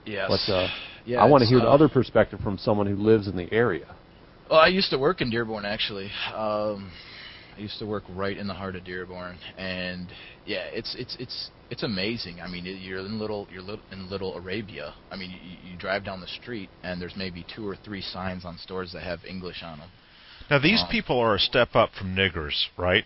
[0.05, 0.30] Yes.
[0.30, 0.68] But uh,
[1.05, 3.51] yeah, I want to hear the uh, other perspective from someone who lives in the
[3.51, 3.95] area.
[4.49, 6.09] Well, I used to work in Dearborn actually.
[6.34, 6.91] Um,
[7.58, 10.12] I used to work right in the heart of Dearborn, and
[10.45, 12.41] yeah, it's it's it's it's amazing.
[12.41, 14.93] I mean, you're in little you're lit- in Little Arabia.
[15.10, 18.43] I mean, you, you drive down the street, and there's maybe two or three signs
[18.43, 19.89] on stores that have English on them.
[20.49, 23.06] now these um, people are a step up from niggers, right?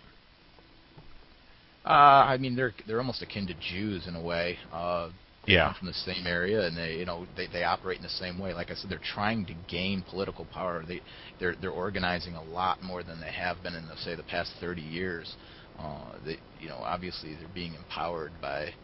[1.84, 1.88] Uh,
[2.26, 4.58] I mean, they're they're almost akin to Jews in a way.
[4.72, 5.10] Uh,
[5.46, 5.72] Yeah.
[5.72, 8.52] from the same area, and they you know they they operate in the same way.
[8.52, 10.84] Like I said, they're trying to gain political power.
[10.86, 11.00] They
[11.38, 14.52] they're they're organizing a lot more than they have been in the say the past
[14.60, 15.34] 30 years.
[15.78, 18.74] Uh, they you know obviously they're being empowered by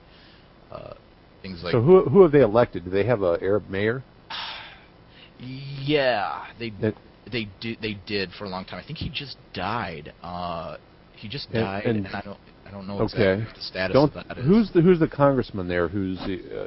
[0.73, 0.95] uh,
[1.43, 2.85] things like so who who have they elected?
[2.85, 4.03] Do they have a Arab mayor?
[5.39, 6.97] yeah they That-
[7.31, 8.79] they did they did for a long time.
[8.79, 10.13] I think he just died.
[10.23, 10.77] Uh,
[11.17, 13.35] he just And- died, and- and, I don't I don't know Okay.
[13.35, 14.45] exactly the status Don't of that is.
[14.45, 15.89] who's the who's the congressman there?
[15.89, 16.67] Who's the, uh,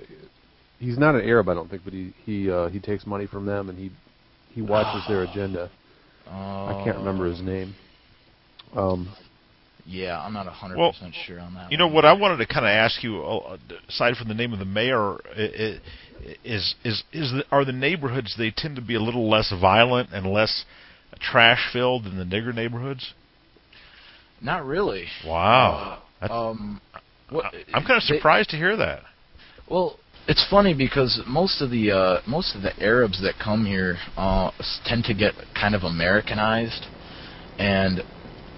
[0.79, 3.45] he's not an Arab, I don't think, but he he uh, he takes money from
[3.45, 3.91] them and he
[4.53, 5.69] he watches their agenda.
[6.31, 7.75] I can't remember his name.
[8.75, 9.09] Um,
[9.85, 11.71] Yeah, I'm not a hundred Well, percent sure on that.
[11.71, 11.95] You know one.
[11.95, 14.65] what I wanted to kind of ask you, uh, aside from the name of the
[14.65, 15.79] mayor, i- i-
[16.43, 20.09] is is is the, are the neighborhoods they tend to be a little less violent
[20.13, 20.65] and less
[21.19, 23.13] trash filled than the nigger neighborhoods?
[24.41, 25.05] Not really.
[25.25, 26.81] Wow, That's, Um,
[27.29, 29.01] what, I'm kind of they- surprised to hear that.
[29.69, 33.97] well, it's funny because most of the uh, most of the Arabs that come here
[34.15, 36.85] uh, s- tend to get kind of Americanized,
[37.57, 38.01] and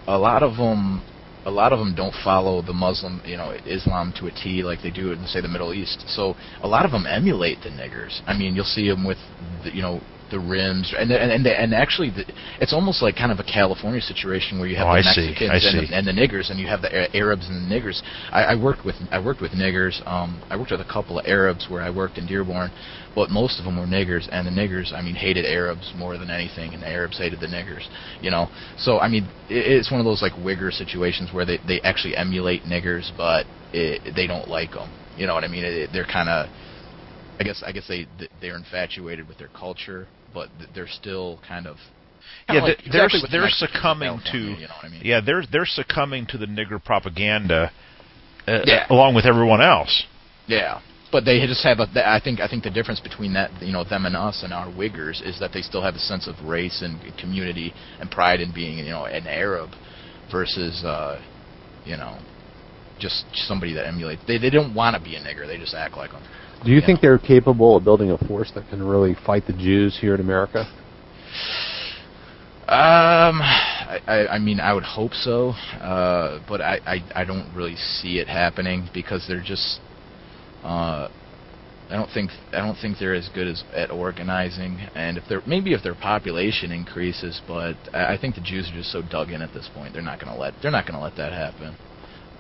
[0.08, 1.02] a lot of them.
[1.44, 4.84] A lot of them don't follow the Muslim, you know, Islam to a T like
[4.84, 6.04] they do in, say, the Middle East.
[6.08, 8.22] So a lot of them emulate the niggers.
[8.28, 9.18] I mean, you'll see them with,
[9.64, 10.02] the, you know,
[10.32, 12.26] the rims, and and and, and actually, the,
[12.60, 15.88] it's almost like kind of a California situation where you have Oh, the Mexicans and.
[15.88, 18.02] The, and the niggers, and you have the Arabs and the niggers.
[18.32, 20.06] I, I worked with I worked with niggers.
[20.08, 22.72] Um, I worked with a couple of Arabs where I worked in Dearborn,
[23.14, 26.30] but most of them were niggers, and the niggers, I mean, hated Arabs more than
[26.30, 27.84] anything, and the Arabs hated the niggers.
[28.22, 31.60] You know, so I mean, it, it's one of those like wigger situations where they
[31.68, 34.90] they actually emulate niggers, but it, they don't like them.
[35.18, 35.66] You know what I mean?
[35.66, 36.48] It, they're kind of
[37.40, 38.08] I guess I guess they
[38.40, 41.78] they're infatuated with their culture, but they're still kind of
[42.50, 44.90] Yeah, like they- they're exactly what the they're succumbing to California, you know what I
[44.90, 45.02] mean?
[45.04, 47.72] yeah they're they're succumbing to the nigger propaganda,
[48.48, 48.88] uh, Yeah.
[48.90, 50.04] along with everyone else.
[50.48, 50.80] Yeah,
[51.12, 51.88] but they just have a.
[52.10, 54.68] I think I think the difference between that, you know, them and us and our
[54.68, 58.52] Wiggers is that they still have a sense of race and community and pride in
[58.52, 59.72] being, you know, an Arab,
[60.32, 61.22] versus, uh,
[61.86, 62.18] you know,
[63.00, 64.24] just somebody that emulates.
[64.28, 65.46] They they don't want to be a nigger.
[65.48, 66.24] They just act like them.
[66.64, 66.86] Do you Yeah.
[66.86, 70.22] think they're capable of building a force that can really fight the Jews here in
[70.22, 70.68] America?
[72.68, 75.49] Um, I, I, mean, I would hope so,
[75.82, 79.80] uh, but I, I, I don't really see it happening because they're just,
[80.64, 81.09] uh,
[81.89, 85.41] I don't think I don't think they're as good as at organizing, and if they're
[85.45, 89.32] maybe if their population increases, but I, I think the Jews are just so dug
[89.32, 91.76] in at this point, they're not to let they're not going to let that happen.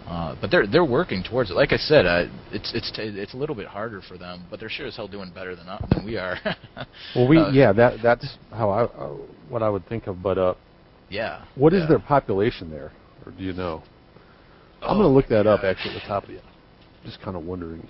[0.07, 1.53] Uh, but they're they're working towards it.
[1.53, 4.59] Like I said, uh, it's it's t- it's a little bit harder for them, but
[4.59, 6.37] they're sure as hell doing better than uh, than we are.
[7.15, 9.09] Well, we Uh, yeah that that's how I uh,
[9.49, 10.21] what I would think of.
[10.21, 10.53] But uh,
[11.09, 11.45] yeah.
[11.55, 11.87] what is yeah.
[11.89, 12.91] their population there,
[13.25, 13.83] or do you know?
[14.81, 16.39] I'm Oh, going to look that up actually at the top of the.
[17.05, 17.87] Just kind of wondering.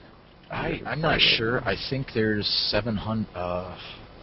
[0.52, 1.62] I, I'm not sure.
[1.64, 3.78] I think there's 700, uh,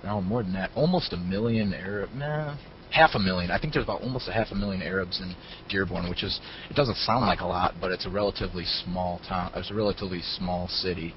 [0.04, 0.70] no, more than that.
[0.74, 2.56] Almost a million Arab, nah,
[2.90, 3.50] half a million.
[3.50, 5.34] I think there's about almost a half a million Arabs in
[5.68, 9.50] Dearborn, which is, it doesn't sound like a lot, but it's a relatively small town.
[9.54, 11.14] It's a relatively small city,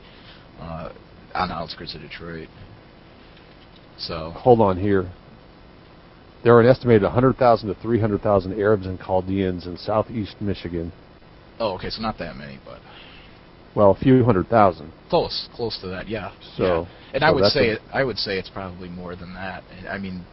[0.60, 0.92] uh,
[1.34, 2.50] on the outskirts of Detroit.
[3.98, 5.10] So, Hold on here.
[6.44, 10.92] There are an estimated 100,000 to 300,000 Arabs and Chaldeans in southeast Michigan.
[11.60, 12.80] oh, okay, so not that many, but
[13.76, 14.92] Well, a few hundred thousand.
[15.10, 16.32] Close, close to that, yeah.
[16.58, 16.86] So, yeah.
[17.14, 17.82] and so I would say it.
[17.94, 19.64] I would say it's probably more than that.
[19.88, 20.26] I mean,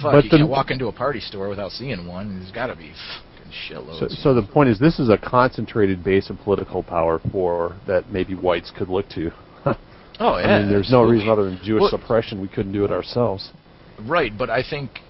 [0.00, 2.38] fuck, But you the- can't walk into a party store without seeing one.
[2.38, 3.98] There's got to be fucking shitloads.
[4.00, 8.10] So, so the point is, this is a concentrated base of political power for that
[8.10, 9.30] maybe whites could look to.
[9.66, 9.74] oh
[10.38, 12.90] yeah, I mean, there's no reason other than Jewish Well- suppression we couldn't do it
[12.90, 13.50] ourselves.
[14.00, 15.00] Right, but I think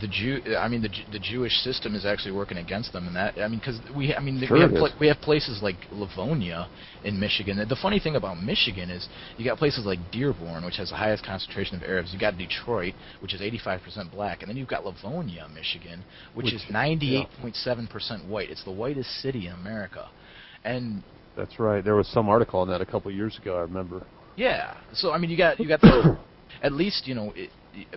[0.00, 3.38] the Jew, I mean, the the Jewish system is actually working against them, and that
[3.38, 4.90] I mean, because we, I mean, Sure we have is.
[5.00, 6.68] we have places like Livonia
[7.04, 7.56] in Michigan.
[7.68, 11.24] The funny thing about Michigan is you got places like Dearborn, which has the highest
[11.24, 12.12] concentration of Arabs.
[12.12, 16.02] You got Detroit, which is 85% black, and then you've got Livonia, Michigan,
[16.34, 18.50] which, Which- is 98.7% white.
[18.50, 20.08] It's the whitest city in America,
[20.64, 21.02] and
[21.36, 21.82] That's right.
[21.84, 23.56] There was some article on that a couple of years ago.
[23.56, 24.04] I remember.
[24.36, 24.74] yeah.
[24.94, 26.18] So I mean, you got you got the,
[26.62, 27.50] at least you know, it,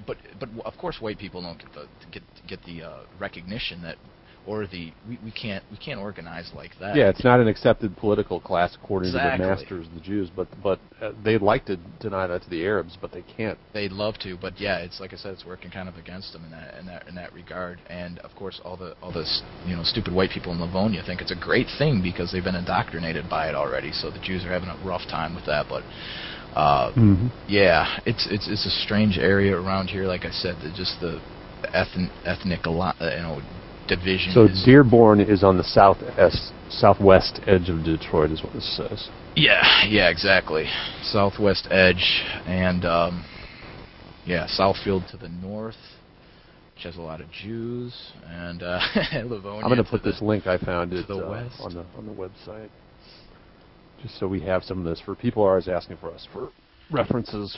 [0.06, 3.98] but but of course, white people don't get the get get the uh, recognition that,
[4.46, 6.96] or the we, we can't we can't organize like that.
[6.96, 9.38] Yeah, it's not an accepted political class according Exactly.
[9.38, 10.30] to the masters, the Jews.
[10.36, 13.58] But but uh, they'd like to deny that to the Arabs, but they can't.
[13.74, 16.46] They'd love to, but yeah, it's like I said, it's working kind of against them
[16.46, 17.80] in that in that in that regard.
[17.90, 21.22] And of course, all the all this you know stupid white people in Livonia think
[21.22, 23.92] it's a great thing because they've been indoctrinated by it already.
[23.92, 25.84] So the Jews are having a rough time with that, but.
[26.56, 27.28] Uh, Mm-hmm.
[27.48, 30.06] Yeah, it's it's it's a strange area around here.
[30.06, 31.20] Like I said, the, just the
[31.74, 33.42] ethnic ethnic ali- uh, you know
[33.88, 34.32] division.
[34.34, 38.78] So is, Dearborn is on the south est, southwest edge of Detroit, is what this
[38.78, 39.10] says.
[39.36, 40.66] yeah, yeah, exactly.
[41.04, 43.26] Southwest edge and um,
[44.26, 45.76] yeah, Southfield to the north,
[46.74, 48.80] which has a lot of Jews, and uh,
[49.26, 49.62] Livonia.
[49.64, 51.56] I'm going to put this link I found to it the uh, west.
[51.60, 52.70] on the on the website,
[54.20, 56.50] so we have some of this for people are always asking for us for
[56.92, 57.58] references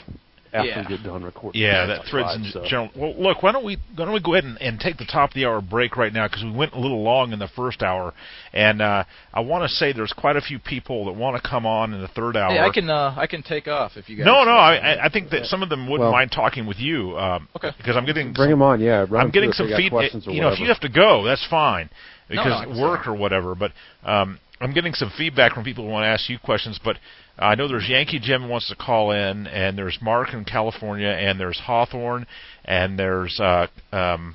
[0.50, 0.88] after Yeah.
[0.88, 1.60] we get done recording.
[1.60, 2.64] Yeah, the that threads in so.
[2.64, 2.88] general.
[2.96, 5.30] Well, look, why don't we why don't we go ahead and, and take the top
[5.30, 7.82] of the hour break right now because we went a little long in the first
[7.82, 8.14] hour,
[8.54, 11.66] and uh, I want to say there's quite a few people that want to come
[11.66, 12.50] on in the third hour.
[12.50, 14.24] Hey, I can uh, I can take off if you guys.
[14.24, 16.78] no, no, I, I- I think that some of them wouldn't Well- mind talking with
[16.78, 17.18] you.
[17.18, 17.70] Um, Okay.
[17.76, 19.04] Because I'm getting Bring them on, yeah.
[19.18, 20.14] I'm getting some if they feedback.
[20.26, 21.90] You know, if you have to go, that's fine
[22.28, 23.10] because no, I can work stay.
[23.10, 23.54] or whatever.
[23.54, 23.72] But
[24.04, 26.80] um, I'm getting some feedback from people who want to ask you questions.
[26.82, 26.96] But
[27.38, 31.08] I know there's Yankee Jim who wants to call in, and there's Mark in California,
[31.08, 32.26] and there's Hawthorne,
[32.64, 34.34] and there's uh, um,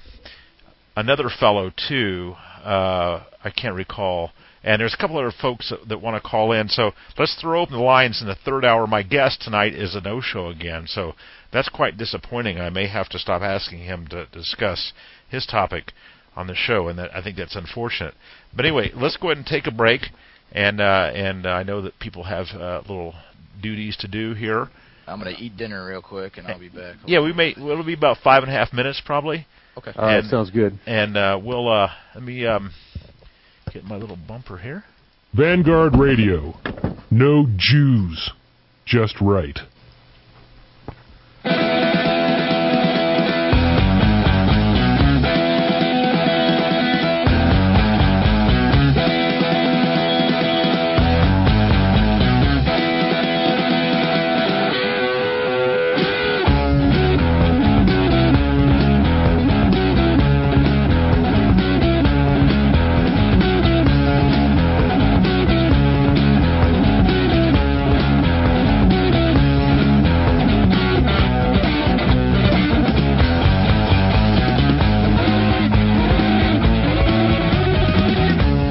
[0.95, 2.35] another fellow too.
[2.63, 4.31] Uh, I can't recall.
[4.63, 6.69] And there's a couple other folks that, that want to call in.
[6.69, 8.87] So let's throw open the lines in the third hour.
[8.87, 10.85] My guest tonight is a no-show again.
[10.87, 11.15] So
[11.51, 12.61] that's quite disappointing.
[12.61, 14.93] I may have to stop asking him to discuss
[15.29, 15.91] his topic
[16.35, 18.13] on the show, and that I think that's unfortunate.
[18.55, 20.01] But anyway, let's go ahead and take a break.
[20.51, 23.15] And uh, and uh, I know that people have uh, little
[23.61, 24.67] duties to do here.
[25.07, 26.95] I'm gonna eat dinner real quick and I'll be back.
[27.05, 27.55] Yeah, we may.
[27.57, 29.47] Well, it'll be about five and a half minutes probably.
[29.77, 29.91] Okay.
[29.95, 30.79] All right, and- sounds good.
[30.85, 32.71] And uh, we'll uh, let me um,
[33.73, 34.83] get my little bumper here.
[35.35, 36.53] Vanguard Radio.
[37.09, 38.31] No Jews.
[38.85, 39.57] Just right.